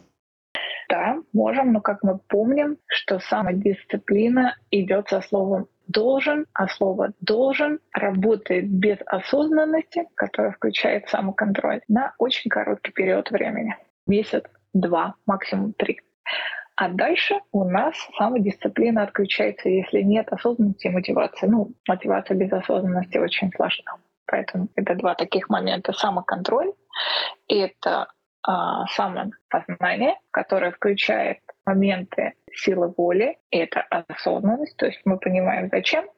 Можем, 1.39 1.73
но 1.73 1.81
как 1.81 2.03
мы 2.03 2.19
помним, 2.19 2.79
что 2.89 3.21
самодисциплина 3.21 4.57
идет 4.73 5.09
со 5.09 5.21
словом 5.21 5.69
должен, 5.87 6.47
а 6.53 6.67
слово 6.67 7.13
должен 7.21 7.79
работает 7.93 8.69
без 8.69 8.99
осознанности, 9.07 10.09
которая 10.17 10.51
включает 10.51 11.09
самоконтроль, 11.09 11.83
на 11.87 12.13
очень 12.19 12.51
короткий 12.51 12.91
период 12.91 13.31
времени. 13.31 13.77
Месяц, 14.09 14.43
два, 14.75 15.15
максимум 15.27 15.75
три. 15.75 16.01
А 16.75 16.89
дальше 16.89 17.37
у 17.53 17.63
нас 17.63 17.95
самодисциплина 18.19 19.05
отключается, 19.05 19.69
если 19.69 20.01
нет 20.01 20.33
осознанности 20.33 20.89
и 20.89 20.91
мотивации. 20.91 21.47
Ну, 21.47 21.71
мотивация 21.87 22.37
без 22.37 22.53
осознанности 22.53 23.17
очень 23.17 23.53
сложна. 23.55 23.93
Поэтому 24.27 24.71
это 24.75 24.97
два 24.97 25.15
таких 25.15 25.49
момента. 25.49 25.93
Самоконтроль— 25.93 26.73
это 27.49 28.09
а, 28.43 28.87
самопознание, 28.89 30.17
которое 30.31 30.73
включает 30.73 31.39
моменты 31.67 32.35
силы 32.53 32.93
воли, 32.97 33.39
и 33.51 33.59
это 33.59 33.81
осознанность, 33.83 34.77
то 34.77 34.87
есть 34.87 35.01
мы 35.05 35.19
понимаем, 35.19 35.69
зачем, 35.71 36.09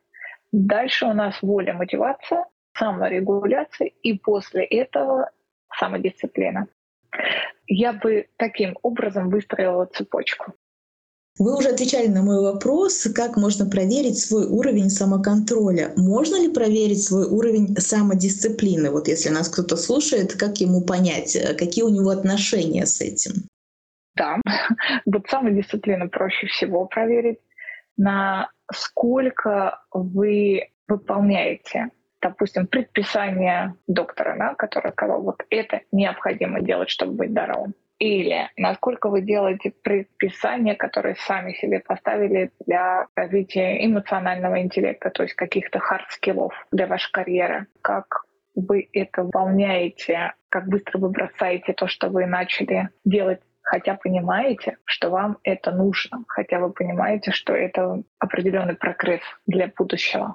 Дальше 0.53 1.07
у 1.07 1.13
нас 1.13 1.41
воля, 1.43 1.75
мотивация, 1.75 2.45
саморегуляция 2.77 3.89
и 4.03 4.19
после 4.19 4.65
этого 4.65 5.31
самодисциплина. 5.73 6.67
Я 7.67 7.93
бы 7.93 8.29
таким 8.37 8.77
образом 8.83 9.31
выстроила 9.31 9.87
цепочку. 9.87 10.55
Вы 11.39 11.57
уже 11.57 11.69
отвечали 11.71 12.09
на 12.09 12.23
мой 12.23 12.41
вопрос, 12.43 13.09
как 13.15 13.37
можно 13.37 13.65
проверить 13.65 14.19
свой 14.19 14.47
уровень 14.47 14.91
самоконтроля. 14.91 15.93
Можно 15.97 16.41
ли 16.43 16.53
проверить 16.53 17.03
свой 17.03 17.27
уровень 17.27 17.77
самодисциплины? 17.77 18.91
Вот 18.91 19.09
если 19.09 19.31
нас 19.31 19.49
кто-то 19.49 19.77
слушает, 19.77 20.35
как 20.35 20.59
ему 20.59 20.85
понять, 20.85 21.39
какие 21.57 21.85
у 21.85 21.89
него 21.89 22.11
отношения 22.11 22.85
с 22.85 23.01
этим? 23.01 23.49
Да, 24.17 24.37
вот 25.07 25.27
самодисциплину 25.29 26.11
проще 26.11 26.47
всего 26.49 26.87
проверить, 26.87 27.39
на 27.97 28.51
сколько 28.73 29.83
вы 29.93 30.69
выполняете 30.89 31.91
допустим, 32.21 32.67
предписание 32.67 33.75
доктора, 33.87 34.37
да, 34.39 34.55
который 34.55 34.93
сказал, 34.93 35.23
вот 35.23 35.43
это 35.51 35.81
необходимо 35.93 36.61
делать, 36.61 36.91
чтобы 36.91 37.15
быть 37.15 37.31
здоровым. 37.31 37.75
Или 38.01 38.49
насколько 38.57 39.11
вы 39.11 39.21
делаете 39.21 39.73
предписания, 39.83 40.75
которые 40.75 41.17
сами 41.17 41.53
себе 41.53 41.81
поставили 41.81 42.51
для 42.67 43.07
развития 43.15 43.85
эмоционального 43.85 44.61
интеллекта, 44.61 45.11
то 45.11 45.23
есть 45.23 45.35
каких-то 45.35 45.79
hard 45.79 46.06
skill 46.06 46.41
ов 46.41 46.55
для 46.73 46.87
вашей 46.87 47.13
карьеры. 47.13 47.67
Как 47.83 48.25
вы 48.55 48.89
это 48.95 49.25
выполняете, 49.25 50.33
как 50.49 50.67
быстро 50.67 50.99
вы 50.99 51.11
бросаете 51.11 51.75
то, 51.75 51.87
что 51.89 52.09
вы 52.09 52.27
начали 52.27 52.89
делать 53.05 53.41
хотя 53.63 53.95
понимаете, 53.95 54.79
что 54.85 55.11
вам 55.11 55.39
это 55.45 55.71
нужно, 55.71 56.25
хотя 56.27 56.59
вы 56.59 56.73
понимаете, 56.73 57.31
что 57.31 57.53
это 57.53 58.03
определенный 58.19 58.75
прогресс 58.75 59.21
для 59.47 59.69
будущего. 59.69 60.35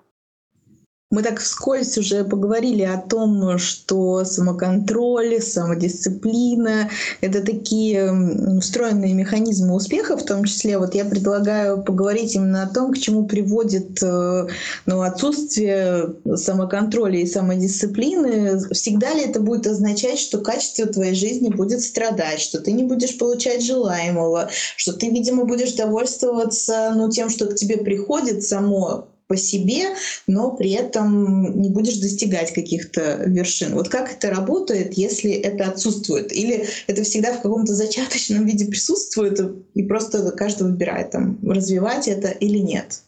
Мы 1.15 1.23
так 1.23 1.39
вскользь 1.39 1.97
уже 1.97 2.25
поговорили 2.25 2.82
о 2.82 2.97
том, 2.97 3.58
что 3.58 4.25
самоконтроль, 4.25 5.41
самодисциплина— 5.41 6.89
это 7.21 7.41
такие 7.41 8.60
встроенные 8.60 9.13
механизмы 9.13 9.75
успеха, 9.75 10.17
в 10.17 10.25
том 10.25 10.43
числе. 10.43 10.78
Вот 10.78 10.93
я 10.93 11.06
предлагаю 11.06 11.82
поговорить 11.82 12.36
именно 12.36 12.63
о 12.63 12.67
том, 12.67 12.91
к 12.91 12.97
чему 12.97 13.28
приводит 13.28 14.04
э, 14.04 14.47
ну, 14.86 15.01
отсутствие 15.04 16.15
самоконтроля 16.36 17.21
и 17.21 17.25
самодисциплины. 17.25 18.60
Всегда 18.73 19.13
ли 19.13 19.21
это 19.21 19.39
будет 19.39 19.67
означать, 19.67 20.19
что 20.19 20.39
качество 20.39 20.86
твоей 20.86 21.15
жизни 21.15 21.47
будет 21.47 21.80
страдать, 21.80 22.41
что 22.41 22.60
ты 22.60 22.73
не 22.73 22.84
будешь 22.84 23.17
получать 23.17 23.63
желаемого, 23.63 24.49
что 24.75 24.91
ты, 24.91 25.10
видимо, 25.10 25.45
будешь 25.45 25.71
довольствоваться 25.75 26.91
ну, 26.93 27.10
тем, 27.10 27.30
что 27.30 27.45
к 27.45 27.56
тебе 27.56 27.78
приходит 27.78 28.43
само 28.43 29.08
по 29.28 29.36
себе, 29.38 29.96
но 30.28 30.52
при 30.52 30.72
этом 30.72 31.60
не 31.60 31.70
будешь 31.70 31.98
достигать 31.98 32.54
каких-то 32.54 33.24
вершин. 33.26 33.74
Вот 33.74 33.90
как 33.90 34.12
это 34.12 34.30
работает, 34.30 34.94
если 34.94 35.32
это 35.32 35.68
отсутствует? 35.68 36.32
Или 36.32 36.66
это 36.88 37.04
всегда 37.04 37.34
в 37.34 37.42
каком-то 37.42 37.74
зачаточном 37.74 38.46
виде 38.46 38.66
присутствует, 38.66 39.40
и 39.74 39.84
просто 39.84 40.32
каждый 40.32 40.70
выбирает, 40.72 41.12
там, 41.12 41.38
развивать 41.48 42.08
это 42.08 42.30
или 42.30 42.60
нет? 42.60 43.02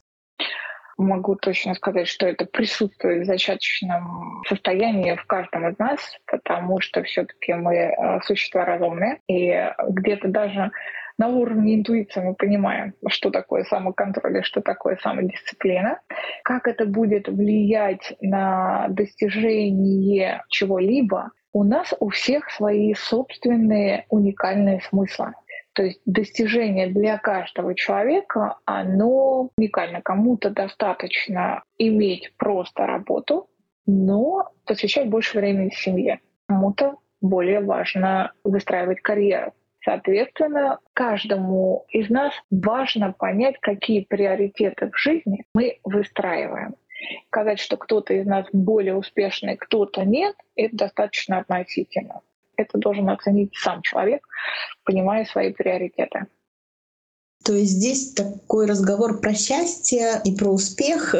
Могу 0.98 1.36
точно 1.36 1.76
сказать, 1.76 2.08
что 2.08 2.26
это 2.26 2.46
присутствует 2.46 3.24
в 3.24 3.26
зачаточном 3.28 4.42
состоянии 4.48 5.16
в 5.16 5.26
каждом 5.26 5.70
из 5.70 5.78
нас, 5.78 6.00
потому 6.26 6.82
что 6.82 7.04
все-таки 7.04 7.54
мы 7.54 7.76
э, 7.76 8.20
существа 8.24 8.66
разумные, 8.66 9.20
и 9.28 9.54
где-то 9.90 10.28
даже 10.30 10.72
на 11.18 11.28
уровне 11.28 11.76
интуиции 11.76 12.22
мы 12.22 12.36
понимаем, 12.36 12.94
что 13.08 13.32
такое 13.32 13.64
самоконтроль 13.64 14.40
и 14.40 14.44
что 14.44 14.62
такое 14.62 14.98
самодисциплина. 15.02 16.00
Как 16.44 16.68
это 16.68 16.86
будет 16.86 17.28
влиять 17.28 18.16
на 18.22 18.88
достижение 18.90 20.44
чего-либо, 20.50 21.32
у 21.54 21.64
нас 21.64 21.94
у 22.00 22.10
всех 22.10 22.52
свои 22.52 22.94
собственные 22.94 24.06
уникальные 24.10 24.82
смыслы. 24.82 25.34
То 25.74 25.84
есть 25.84 26.02
достижение 26.06 26.88
для 26.88 27.18
каждого 27.18 27.76
человека, 27.76 28.58
оно 28.66 29.50
уникально. 29.58 30.02
Кому-то 30.02 30.50
достаточно 30.50 31.64
иметь 31.78 32.34
просто 32.38 32.86
работу, 32.86 33.48
но 33.86 34.50
посвящать 34.66 35.10
больше 35.10 35.38
времени 35.38 35.70
семье. 35.70 36.20
Кому-то 36.48 36.98
более 37.22 37.60
важно 37.62 38.34
выстраивать 38.44 39.02
карьеру. 39.02 39.54
Соответственно, 39.88 40.80
каждому 40.94 41.86
из 41.88 42.10
нас 42.10 42.34
важно 42.52 43.14
понять, 43.14 43.56
какие 43.62 44.02
приоритеты 44.02 44.92
в 44.92 44.98
жизни 44.98 45.46
мы 45.54 45.80
выстраиваем. 45.86 46.76
Сказать, 47.28 47.60
что 47.60 47.78
кто-то 47.78 48.14
из 48.14 48.26
нас 48.26 48.48
более 48.52 48.96
успешный, 48.96 49.56
кто-то 49.56 50.04
нет, 50.04 50.36
это 50.58 50.76
достаточно 50.76 51.38
относительно. 51.38 52.20
Это 52.58 52.78
должен 52.78 53.10
оценить 53.10 53.56
сам 53.56 53.82
человек, 53.82 54.28
понимая 54.84 55.24
свои 55.24 55.54
приоритеты. 55.54 56.26
То 57.46 57.54
есть 57.54 57.72
здесь 57.72 58.14
такой 58.14 58.68
разговор 58.68 59.22
про 59.22 59.34
счастье 59.34 60.16
и 60.26 60.36
про 60.36 60.50
успех 60.50 61.16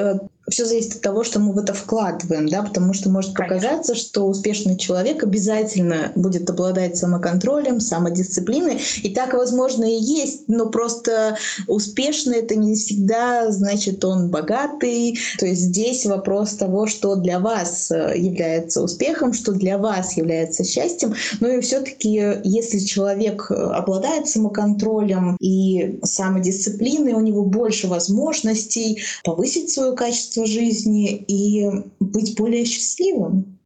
все 0.50 0.66
зависит 0.66 0.96
от 0.96 1.02
того, 1.02 1.24
что 1.24 1.40
мы 1.40 1.54
в 1.54 1.58
это 1.58 1.74
вкладываем, 1.74 2.48
да, 2.48 2.64
потому 2.64 2.94
что 2.94 3.10
может 3.10 3.34
показаться, 3.34 3.96
что 3.96 4.26
успешный 4.26 4.78
человек 4.78 5.24
обязательно 5.24 6.14
будет 6.16 6.50
обладать 6.50 6.98
самоконтролем, 6.98 7.82
самодисциплиной, 7.82 8.80
и 9.04 9.14
так, 9.14 9.34
возможно, 9.34 9.84
и 9.84 10.02
есть, 10.02 10.44
но 10.48 10.68
просто 10.70 11.38
успешный 11.68 12.38
это 12.38 12.56
не 12.56 12.76
всегда 12.76 13.52
значит 13.52 14.04
он 14.06 14.30
богатый. 14.30 15.20
То 15.38 15.46
есть 15.46 15.64
здесь 15.64 16.06
вопрос 16.06 16.54
того, 16.54 16.88
что 16.88 17.16
для 17.16 17.40
вас 17.40 17.92
э, 17.92 18.14
является 18.16 18.82
успехом, 18.82 19.34
что 19.34 19.52
для 19.52 19.78
вас 19.78 20.16
является 20.16 20.64
счастьем. 20.64 21.14
Ну 21.42 21.50
и 21.50 21.62
все-таки, 21.62 22.40
если 22.44 22.80
человек 22.80 23.52
обладает 23.52 24.30
самоконтролем 24.30 25.36
и 25.42 26.00
самодисциплиной, 26.04 27.14
у 27.14 27.22
него 27.22 27.44
больше 27.44 27.88
возможностей 27.88 29.02
повысить 29.24 29.72
свое 29.72 29.94
качество 29.94 30.37
качество 30.38 30.46
жизни 30.46 31.16
и 31.28 31.66
быть 32.00 32.36
более 32.38 32.66
счастливым. 32.66 33.60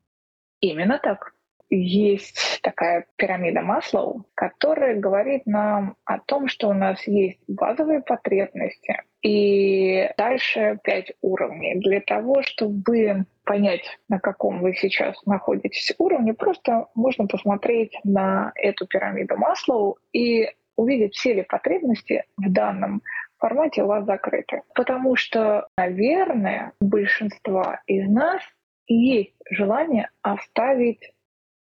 Именно 0.62 0.99
так. 1.01 1.34
Есть 1.69 2.60
такая 2.63 3.05
пирамида 3.15 3.62
Маслоу, 3.62 4.25
которая 4.36 4.99
говорит 4.99 5.45
нам 5.45 5.95
о 6.03 6.19
том, 6.19 6.49
что 6.49 6.67
у 6.67 6.73
нас 6.73 7.07
есть 7.07 7.39
базовые 7.47 8.01
потребности 8.01 9.01
и 9.21 10.10
дальше 10.17 10.79
пять 10.84 11.13
уровней. 11.21 11.75
Для 11.79 12.01
того, 12.01 12.41
чтобы 12.41 13.25
понять, 13.45 13.84
на 14.10 14.19
каком 14.19 14.60
вы 14.62 14.73
сейчас 14.73 15.15
находитесь 15.25 15.93
уровне, 15.97 16.34
просто 16.34 16.88
можно 16.93 17.25
посмотреть 17.25 17.97
на 18.03 18.51
эту 18.55 18.86
пирамиду 18.86 19.38
Маслоу 19.38 19.97
и 20.12 20.49
увидеть 20.75 21.15
все 21.15 21.36
ли 21.36 21.43
потребности 21.43 22.25
в 22.36 22.51
данном 22.51 23.01
формате 23.41 23.84
у 23.84 23.88
вас 23.88 24.06
закрыты. 24.06 24.62
Потому 24.75 25.15
что, 25.15 25.67
наверное, 25.77 26.71
большинства 26.80 27.82
из 27.88 28.08
нас 28.10 28.41
есть 28.88 29.36
желание 29.49 30.10
оставить 30.21 31.13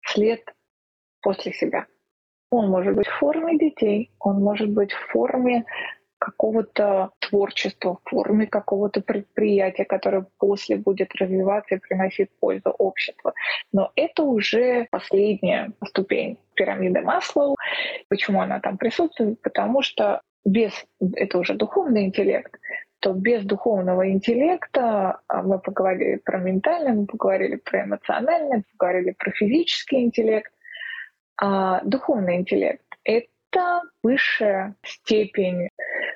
след 0.06 0.42
после 1.22 1.52
себя. 1.52 1.86
Он 2.50 2.68
может 2.68 2.94
быть 2.94 3.06
в 3.06 3.18
форме 3.18 3.58
детей, 3.58 4.10
он 4.18 4.42
может 4.42 4.70
быть 4.70 4.92
в 4.92 5.06
форме 5.12 5.64
какого-то 6.18 7.10
творчества, 7.18 7.98
в 8.04 8.10
форме 8.10 8.46
какого-то 8.46 9.00
предприятия, 9.00 9.84
которое 9.84 10.26
после 10.38 10.76
будет 10.76 11.14
развиваться 11.14 11.76
и 11.76 11.78
приносить 11.78 12.28
пользу 12.40 12.70
обществу. 12.70 13.32
Но 13.72 13.90
это 13.96 14.22
уже 14.22 14.86
последняя 14.90 15.72
ступень 15.86 16.36
пирамиды 16.54 17.00
Маслоу. 17.00 17.56
Почему 18.08 18.42
она 18.42 18.60
там 18.60 18.76
присутствует? 18.76 19.40
Потому 19.40 19.80
что 19.80 20.20
без, 20.44 20.72
это 21.00 21.38
уже 21.38 21.54
духовный 21.54 22.04
интеллект, 22.06 22.58
то 23.00 23.12
без 23.14 23.44
духовного 23.44 24.10
интеллекта 24.10 25.20
а, 25.26 25.42
мы 25.42 25.58
поговорили 25.58 26.16
про 26.16 26.38
ментальный, 26.38 26.92
мы 26.92 27.06
поговорили 27.06 27.56
про 27.56 27.84
эмоциональный, 27.84 28.64
поговорили 28.72 29.14
про 29.18 29.30
физический 29.32 30.02
интеллект. 30.04 30.52
А 31.40 31.80
духовный 31.82 32.36
интеллект— 32.36 32.84
это 33.04 33.82
высшая 34.02 34.74
степень 34.84 35.68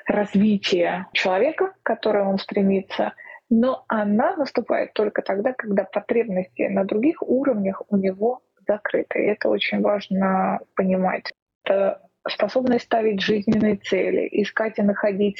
развития 0.07 1.07
человека, 1.13 1.69
к 1.69 1.83
которой 1.83 2.25
он 2.25 2.39
стремится, 2.39 3.15
но 3.49 3.85
она 3.89 4.37
наступает 4.37 4.93
только 4.93 5.23
тогда, 5.23 5.55
когда 5.55 5.85
потребности 5.85 6.63
на 6.63 6.85
других 6.85 7.23
уровнях 7.23 7.83
у 7.89 7.97
него 7.97 8.43
закрыты. 8.67 9.23
И 9.23 9.27
это 9.27 9.49
очень 9.49 9.81
важно 9.81 10.61
понимать. 10.75 11.33
Это 11.65 12.03
способность 12.29 12.85
ставить 12.85 13.21
жизненные 13.21 13.77
цели, 13.77 14.29
искать 14.33 14.79
и 14.79 14.83
находить 14.83 15.39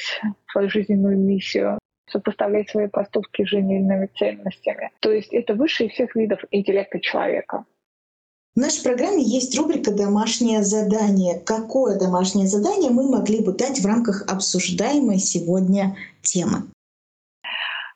свою 0.51 0.69
жизненную 0.69 1.17
миссию, 1.17 1.79
сопоставлять 2.09 2.69
свои 2.69 2.87
поступки 2.87 3.43
с 3.43 3.49
жизненными 3.49 4.09
ценностями. 4.17 4.91
То 4.99 5.11
есть 5.11 5.33
это 5.33 5.55
высший 5.55 5.89
всех 5.89 6.15
видов 6.15 6.43
интеллекта 6.51 6.99
человека. 6.99 7.65
В 8.55 8.59
нашей 8.59 8.83
программе 8.83 9.21
есть 9.21 9.57
рубрика 9.57 9.91
«Домашнее 9.91 10.63
задание». 10.63 11.41
Какое 11.45 11.99
домашнее 11.99 12.47
задание 12.47 12.89
мы 12.89 13.09
могли 13.09 13.43
бы 13.43 13.51
дать 13.51 13.79
в 13.79 13.85
рамках 13.85 14.31
обсуждаемой 14.31 15.17
сегодня 15.17 15.97
темы? 16.21 16.69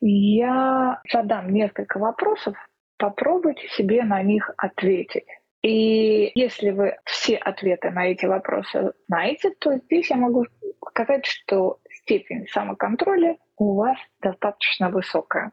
Я 0.01 1.01
задам 1.11 1.53
несколько 1.53 1.97
вопросов, 1.97 2.55
попробуйте 2.97 3.69
себе 3.77 4.03
на 4.03 4.21
них 4.21 4.51
ответить. 4.57 5.27
И 5.61 6.31
если 6.35 6.69
вы 6.69 6.97
все 7.05 7.35
ответы 7.35 7.91
на 7.91 8.07
эти 8.07 8.25
вопросы 8.25 8.93
знаете, 9.07 9.51
то 9.59 9.75
здесь 9.75 10.09
я 10.09 10.15
могу 10.15 10.45
сказать, 10.87 11.25
что 11.25 11.79
степень 11.89 12.47
самоконтроля 12.47 13.37
у 13.57 13.75
вас 13.75 13.97
достаточно 14.21 14.89
высокая. 14.89 15.51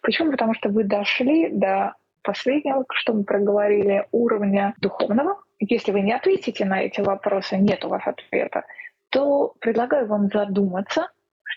Почему? 0.00 0.30
Потому 0.30 0.54
что 0.54 0.68
вы 0.68 0.84
дошли 0.84 1.48
до 1.50 1.94
последнего, 2.22 2.84
что 2.92 3.14
мы 3.14 3.24
проговорили, 3.24 4.06
уровня 4.12 4.74
духовного. 4.78 5.40
Если 5.58 5.92
вы 5.92 6.00
не 6.00 6.12
ответите 6.12 6.64
на 6.64 6.82
эти 6.82 7.00
вопросы, 7.00 7.56
нет 7.56 7.84
у 7.84 7.88
вас 7.88 8.02
ответа, 8.06 8.64
то 9.10 9.54
предлагаю 9.60 10.06
вам 10.06 10.28
задуматься, 10.28 11.10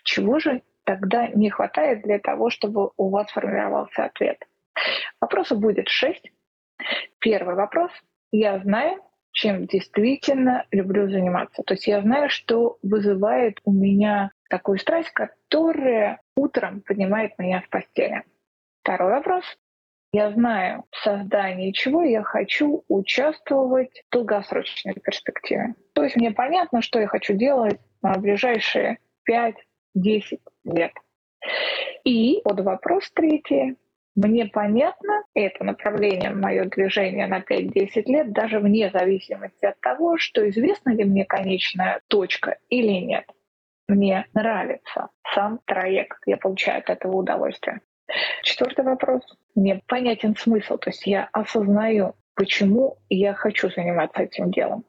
чего 0.04 0.38
же 0.38 0.62
тогда 0.84 1.28
не 1.28 1.50
хватает 1.50 2.02
для 2.02 2.18
того, 2.18 2.50
чтобы 2.50 2.90
у 2.96 3.10
вас 3.10 3.30
формировался 3.30 4.04
ответ. 4.04 4.44
Вопросов 5.20 5.58
будет 5.58 5.88
шесть. 5.88 6.30
Первый 7.20 7.54
вопрос. 7.54 7.90
Я 8.32 8.58
знаю, 8.58 9.00
чем 9.32 9.66
действительно 9.66 10.66
люблю 10.70 11.08
заниматься. 11.10 11.62
То 11.62 11.74
есть 11.74 11.86
я 11.86 12.00
знаю, 12.00 12.30
что 12.30 12.78
вызывает 12.82 13.60
у 13.64 13.72
меня 13.72 14.30
такую 14.48 14.78
страсть, 14.78 15.10
которая 15.10 16.20
утром 16.36 16.80
поднимает 16.80 17.38
меня 17.38 17.62
с 17.62 17.68
постели. 17.68 18.22
Второй 18.82 19.12
вопрос. 19.12 19.44
Я 20.12 20.30
знаю, 20.30 20.84
в 20.90 20.96
создании 20.96 21.72
чего 21.72 22.02
я 22.02 22.22
хочу 22.22 22.84
участвовать 22.88 24.02
в 24.08 24.12
долгосрочной 24.12 24.94
перспективе. 24.94 25.74
То 25.92 26.04
есть 26.04 26.16
мне 26.16 26.30
понятно, 26.30 26.80
что 26.80 27.00
я 27.00 27.06
хочу 27.06 27.34
делать 27.34 27.78
на 28.00 28.14
ближайшие 28.14 28.98
5-10 29.28 30.40
лет. 30.64 30.92
И 32.04 32.40
под 32.44 32.60
вопрос 32.60 33.10
третий. 33.10 33.76
Мне 34.16 34.46
понятно 34.46 35.24
это 35.34 35.62
направление, 35.62 36.30
мое 36.30 36.64
движение 36.64 37.26
на 37.26 37.40
5-10 37.40 38.02
лет, 38.06 38.32
даже 38.32 38.60
вне 38.60 38.90
зависимости 38.90 39.66
от 39.66 39.78
того, 39.80 40.16
что 40.16 40.48
известна 40.48 40.90
ли 40.94 41.04
мне 41.04 41.26
конечная 41.26 42.00
точка 42.08 42.56
или 42.70 42.92
нет. 42.92 43.26
Мне 43.88 44.26
нравится 44.32 45.10
сам 45.34 45.60
проект, 45.66 46.16
я 46.24 46.38
получаю 46.38 46.78
от 46.78 46.88
этого 46.88 47.16
удовольствие. 47.16 47.82
Четвертый 48.42 48.86
вопрос. 48.86 49.22
Мне 49.54 49.82
понятен 49.86 50.34
смысл, 50.34 50.78
то 50.78 50.88
есть 50.88 51.06
я 51.06 51.28
осознаю, 51.32 52.14
почему 52.34 52.96
я 53.10 53.34
хочу 53.34 53.68
заниматься 53.68 54.22
этим 54.22 54.50
делом. 54.50 54.86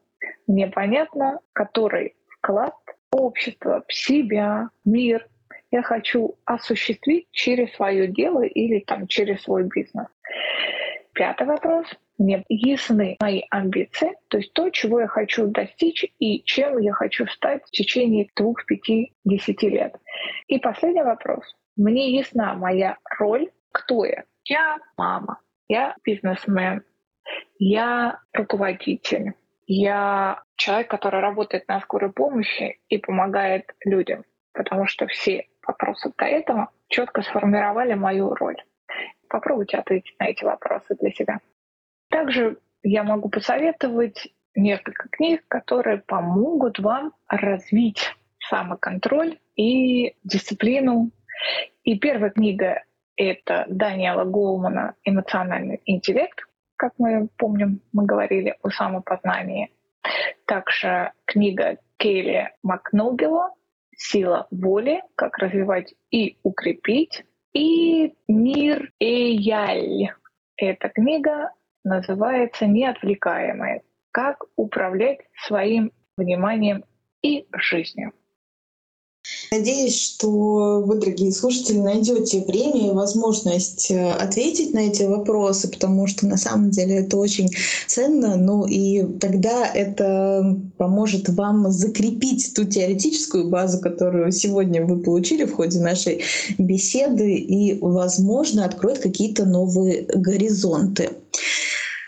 Мне 0.48 0.68
понятно, 0.68 1.42
который 1.52 2.16
вклад 2.30 2.76
общества, 3.12 3.84
в 3.88 3.94
себя, 3.94 4.70
мир 4.86 5.28
я 5.72 5.82
хочу 5.82 6.38
осуществить 6.46 7.28
через 7.32 7.74
свое 7.76 8.08
дело 8.08 8.44
или 8.44 8.80
там 8.80 9.08
через 9.08 9.42
свой 9.42 9.64
бизнес. 9.64 10.08
Пятый 11.14 11.48
вопрос. 11.48 11.88
Мне 12.18 12.44
ясны 12.48 13.18
мои 13.20 13.44
амбиции, 13.50 14.14
то 14.28 14.38
есть 14.38 14.54
то, 14.54 14.70
чего 14.70 15.02
я 15.02 15.08
хочу 15.08 15.48
достичь 15.48 16.06
и 16.20 16.44
чем 16.44 16.80
я 16.80 16.94
хочу 16.94 17.28
стать 17.28 17.64
в 17.66 17.72
течение 17.72 18.28
двух, 18.36 18.66
пяти, 18.66 19.14
десяти 19.24 19.70
лет. 19.70 19.96
И 20.48 20.58
последний 20.58 21.04
вопрос. 21.04 21.44
Мне 21.76 22.12
ясна 22.12 22.56
моя 22.56 22.98
роль, 23.20 23.52
кто 23.72 24.06
я. 24.06 24.24
Я 24.46 24.78
мама, 24.98 25.42
я 25.68 25.96
бизнесмен, 26.04 26.84
я 27.60 28.20
руководитель, 28.34 29.34
я 29.68 30.42
человек, 30.56 30.90
который 30.90 31.20
работает 31.20 31.68
на 31.68 31.82
скорой 31.82 32.12
помощи 32.12 32.80
и 32.90 32.98
помогает 32.98 33.76
людям, 33.84 34.24
потому 34.54 34.88
что 34.88 35.06
все 35.08 35.48
вопросов 35.68 36.14
до 36.18 36.26
этого 36.26 36.70
четко 36.88 37.22
сформировали 37.22 37.94
мою 37.94 38.34
роль. 38.34 38.58
Попробуйте 39.30 39.78
ответить 39.78 40.16
на 40.20 40.26
эти 40.26 40.44
вопросы 40.44 40.96
для 41.00 41.12
себя. 41.12 41.40
Также 42.10 42.58
я 42.84 43.04
могу 43.04 43.30
посоветовать 43.30 44.30
несколько 44.56 45.10
книг, 45.10 45.44
которые 45.48 45.98
помогут 46.00 46.80
вам 46.80 47.14
развить 47.28 48.16
самоконтроль 48.40 49.38
и 49.56 50.16
дисциплину. 50.24 51.12
И 51.84 52.00
первая 52.00 52.32
книга— 52.32 52.84
это 53.18 53.66
Даниэла 53.68 54.24
Голмана 54.24 54.96
«Эмоциональный 55.04 55.82
интеллект». 55.86 56.40
Как 56.76 56.94
мы 56.98 57.28
помним, 57.38 57.82
мы 57.92 58.06
говорили 58.06 58.56
о 58.62 58.70
самопознании. 58.70 59.72
Также 60.46 61.12
книга 61.26 61.78
Келли 61.98 62.52
Макногела 62.64 63.54
сила 63.98 64.48
воли, 64.52 65.02
как 65.16 65.38
развивать 65.40 65.94
и 66.12 66.38
укрепить. 66.44 67.26
И 67.54 68.14
мир 68.28 68.92
Эяль. 69.00 70.12
Эта 70.56 70.90
книга 70.90 71.52
называется 71.84 72.68
«Неотвлекаемые. 72.68 73.82
Как 74.12 74.44
управлять 74.56 75.20
своим 75.46 75.92
вниманием 76.16 76.86
и 77.22 77.48
жизнью». 77.54 78.14
Надеюсь, 79.52 80.00
что 80.00 80.84
вы, 80.86 80.96
дорогие 80.96 81.32
слушатели, 81.32 81.78
найдете 81.78 82.44
время 82.46 82.90
и 82.90 82.94
возможность 82.94 83.90
э, 83.92 84.12
ответить 84.12 84.74
на 84.74 84.80
эти 84.80 85.04
вопросы, 85.04 85.70
потому 85.70 86.08
что 86.08 86.28
на 86.28 86.38
самом 86.38 86.70
деле 86.70 86.98
это 86.98 87.18
очень 87.18 87.50
ценно. 87.88 88.36
Ну 88.36 88.66
и 88.66 89.04
тогда 89.20 89.66
это 89.66 90.58
поможет 90.78 91.30
вам 91.30 91.72
закрепить 91.72 92.54
ту 92.56 92.66
теоретическую 92.66 93.50
базу, 93.50 93.80
которую 93.80 94.32
сегодня 94.32 94.86
вы 94.86 95.02
получили 95.02 95.46
в 95.46 95.54
ходе 95.54 95.80
нашей 95.80 96.24
беседы, 96.58 97.36
и, 97.36 97.78
возможно, 97.80 98.66
откроет 98.66 99.00
какие-то 99.00 99.46
новые 99.46 100.04
горизонты. 100.04 101.12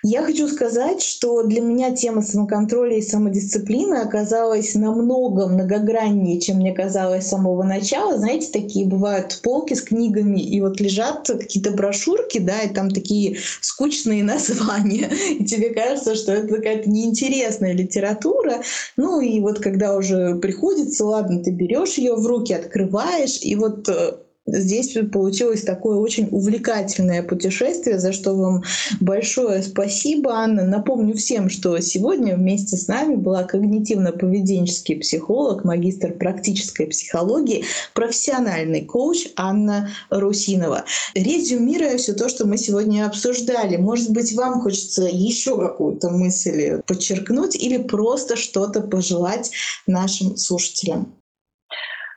Я 0.03 0.23
хочу 0.23 0.47
сказать, 0.47 1.01
что 1.01 1.43
для 1.43 1.61
меня 1.61 1.93
тема 1.93 2.21
самоконтроля 2.21 2.97
и 2.97 3.01
самодисциплины 3.01 3.95
оказалась 3.95 4.73
намного 4.75 5.47
многограннее, 5.47 6.39
чем 6.39 6.57
мне 6.57 6.73
казалось 6.73 7.25
с 7.25 7.29
самого 7.29 7.63
начала. 7.63 8.17
Знаете, 8.17 8.49
такие 8.51 8.85
бывают 8.85 9.41
полки 9.43 9.73
с 9.73 9.81
книгами, 9.81 10.39
и 10.39 10.61
вот 10.61 10.79
лежат 10.79 11.27
какие-то 11.27 11.71
брошюрки, 11.71 12.39
да, 12.39 12.61
и 12.61 12.73
там 12.73 12.91
такие 12.91 13.37
скучные 13.59 14.23
названия, 14.29 15.09
и 15.37 15.43
тебе 15.43 15.71
кажется, 15.71 16.15
что 16.15 16.31
это 16.31 16.55
какая-то 16.55 16.89
неинтересная 16.89 17.73
литература. 17.73 18.61
Ну 18.95 19.19
и 19.19 19.41
вот 19.41 19.59
когда 19.59 19.97
уже 19.97 20.35
приходится, 20.35 21.05
ладно, 21.05 21.43
ты 21.43 21.51
берешь 21.51 21.97
ее 21.97 22.15
в 22.15 22.25
руки, 22.25 22.53
открываешь, 22.53 23.39
и 23.41 23.55
вот 23.55 23.89
э, 23.89 24.13
Здесь 24.51 24.97
получилось 25.11 25.61
такое 25.61 25.97
очень 25.97 26.27
увлекательное 26.31 27.23
путешествие, 27.23 27.99
за 27.99 28.13
что 28.13 28.35
вам 28.35 28.63
большое 28.99 29.61
спасибо, 29.63 30.33
Анна. 30.33 30.65
Напомню 30.65 31.15
всем, 31.15 31.49
что 31.49 31.79
сегодня 31.79 32.35
вместе 32.35 32.77
с 32.77 32.87
нами 32.87 33.15
была 33.15 33.43
когнитивно-поведенческий 33.43 34.99
психолог, 34.99 35.63
магистр 35.63 36.13
практической 36.13 36.87
психологии, 36.87 37.65
профессиональный 37.93 38.85
коуч 38.85 39.27
Анна 39.35 39.89
Русинова. 40.09 40.85
Резюмируя 41.13 41.97
все 41.97 42.13
то, 42.13 42.29
что 42.29 42.47
мы 42.47 42.57
сегодня 42.57 43.05
обсуждали, 43.05 43.77
может 43.77 44.11
быть, 44.11 44.33
вам 44.33 44.61
хочется 44.61 45.03
еще 45.03 45.57
какую-то 45.57 46.09
мысль 46.09 46.81
подчеркнуть 46.87 47.55
или 47.55 47.77
просто 47.77 48.35
что-то 48.35 48.81
пожелать 48.81 49.51
нашим 49.87 50.37
слушателям? 50.37 51.13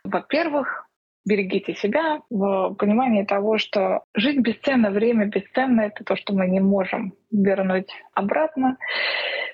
Во-первых, 0.05 0.87
берегите 1.25 1.75
себя 1.75 2.23
в 2.31 2.75
понимании 2.75 3.25
того, 3.25 3.59
что 3.59 4.05
жизнь 4.15 4.41
бесценна, 4.41 4.91
время 4.91 5.27
бесценно, 5.27 5.83
это 5.83 6.05
то, 6.05 6.17
что 6.17 6.35
мы 6.35 6.49
не 6.49 6.61
можем 6.61 7.15
вернуть 7.31 7.91
обратно. 8.15 8.77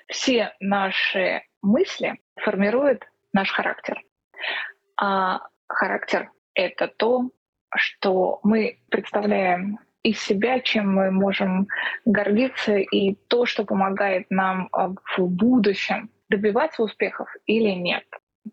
Все 0.07 0.53
наши 0.59 1.43
мысли 1.61 2.19
формируют 2.35 3.03
наш 3.33 3.51
характер. 3.51 4.01
А 4.99 5.41
характер— 5.67 6.31
это 6.53 6.87
то, 6.87 7.29
что 7.75 8.39
мы 8.43 8.79
представляем 8.89 9.79
из 10.01 10.19
себя, 10.19 10.59
чем 10.61 10.93
мы 10.93 11.11
можем 11.11 11.67
гордиться, 12.05 12.77
и 12.77 13.15
то, 13.27 13.45
что 13.45 13.65
помогает 13.65 14.25
нам 14.29 14.69
в 14.71 15.27
будущем 15.27 16.09
добиваться 16.29 16.83
успехов 16.83 17.29
или 17.45 17.69
нет 17.69 18.05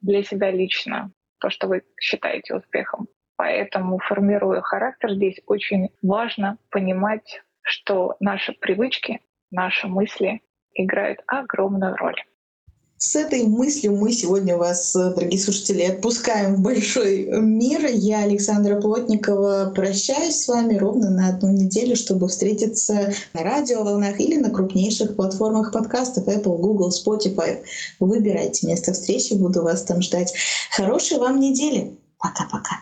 для 0.03 0.23
себя 0.23 0.51
лично 0.51 1.11
то, 1.39 1.51
что 1.51 1.69
вы 1.69 1.83
считаете 2.01 2.55
успехом. 2.55 3.09
Поэтому, 3.37 3.99
формируя 3.99 4.63
характер, 4.63 5.13
здесь 5.13 5.41
очень 5.47 5.91
важно 6.03 6.59
понимать, 6.71 7.43
что 7.63 8.17
наши 8.21 8.53
привычки, 8.53 9.21
наши 9.51 9.89
мысли 9.89 10.41
играют 10.75 11.21
огромную 11.27 11.97
роль. 11.97 12.17
С 12.99 13.15
этой 13.15 13.45
мыслью 13.45 13.95
мы 13.95 14.11
сегодня 14.11 14.57
вас, 14.57 14.95
дорогие 14.95 15.39
слушатели, 15.39 15.83
отпускаем 15.83 16.57
в 16.57 16.61
большой 16.61 17.27
мир. 17.43 17.87
Я, 17.93 18.23
Александра 18.23 18.81
Плотникова, 18.81 19.71
прощаюсь 19.75 20.41
с 20.41 20.49
вами 20.49 20.77
ровно 20.77 21.11
на 21.11 21.29
одну 21.29 21.53
неделю, 21.53 21.95
чтобы 21.95 22.29
встретиться 22.29 23.13
на 23.35 23.43
радиоволнах 23.43 24.19
или 24.19 24.39
на 24.39 24.49
крупнейших 24.49 25.15
платформах 25.15 25.73
подкастов 25.73 26.27
Apple, 26.27 26.57
Google, 26.57 26.91
Spotify. 26.91 27.63
Выбирайте 28.01 28.67
место 28.67 28.95
встречи, 28.95 29.35
буду 29.35 29.63
вас 29.63 29.83
там 29.83 30.01
ждать. 30.01 30.33
Хорошей 30.71 31.19
вам 31.19 31.39
недели. 31.39 31.99
Пока-пока. 32.19 32.81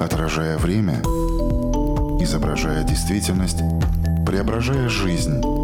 отражая 0.00 0.58
время, 0.58 1.00
изображая 2.20 2.84
действительность, 2.84 3.58
преображая 4.26 4.88
жизнь. 4.88 5.63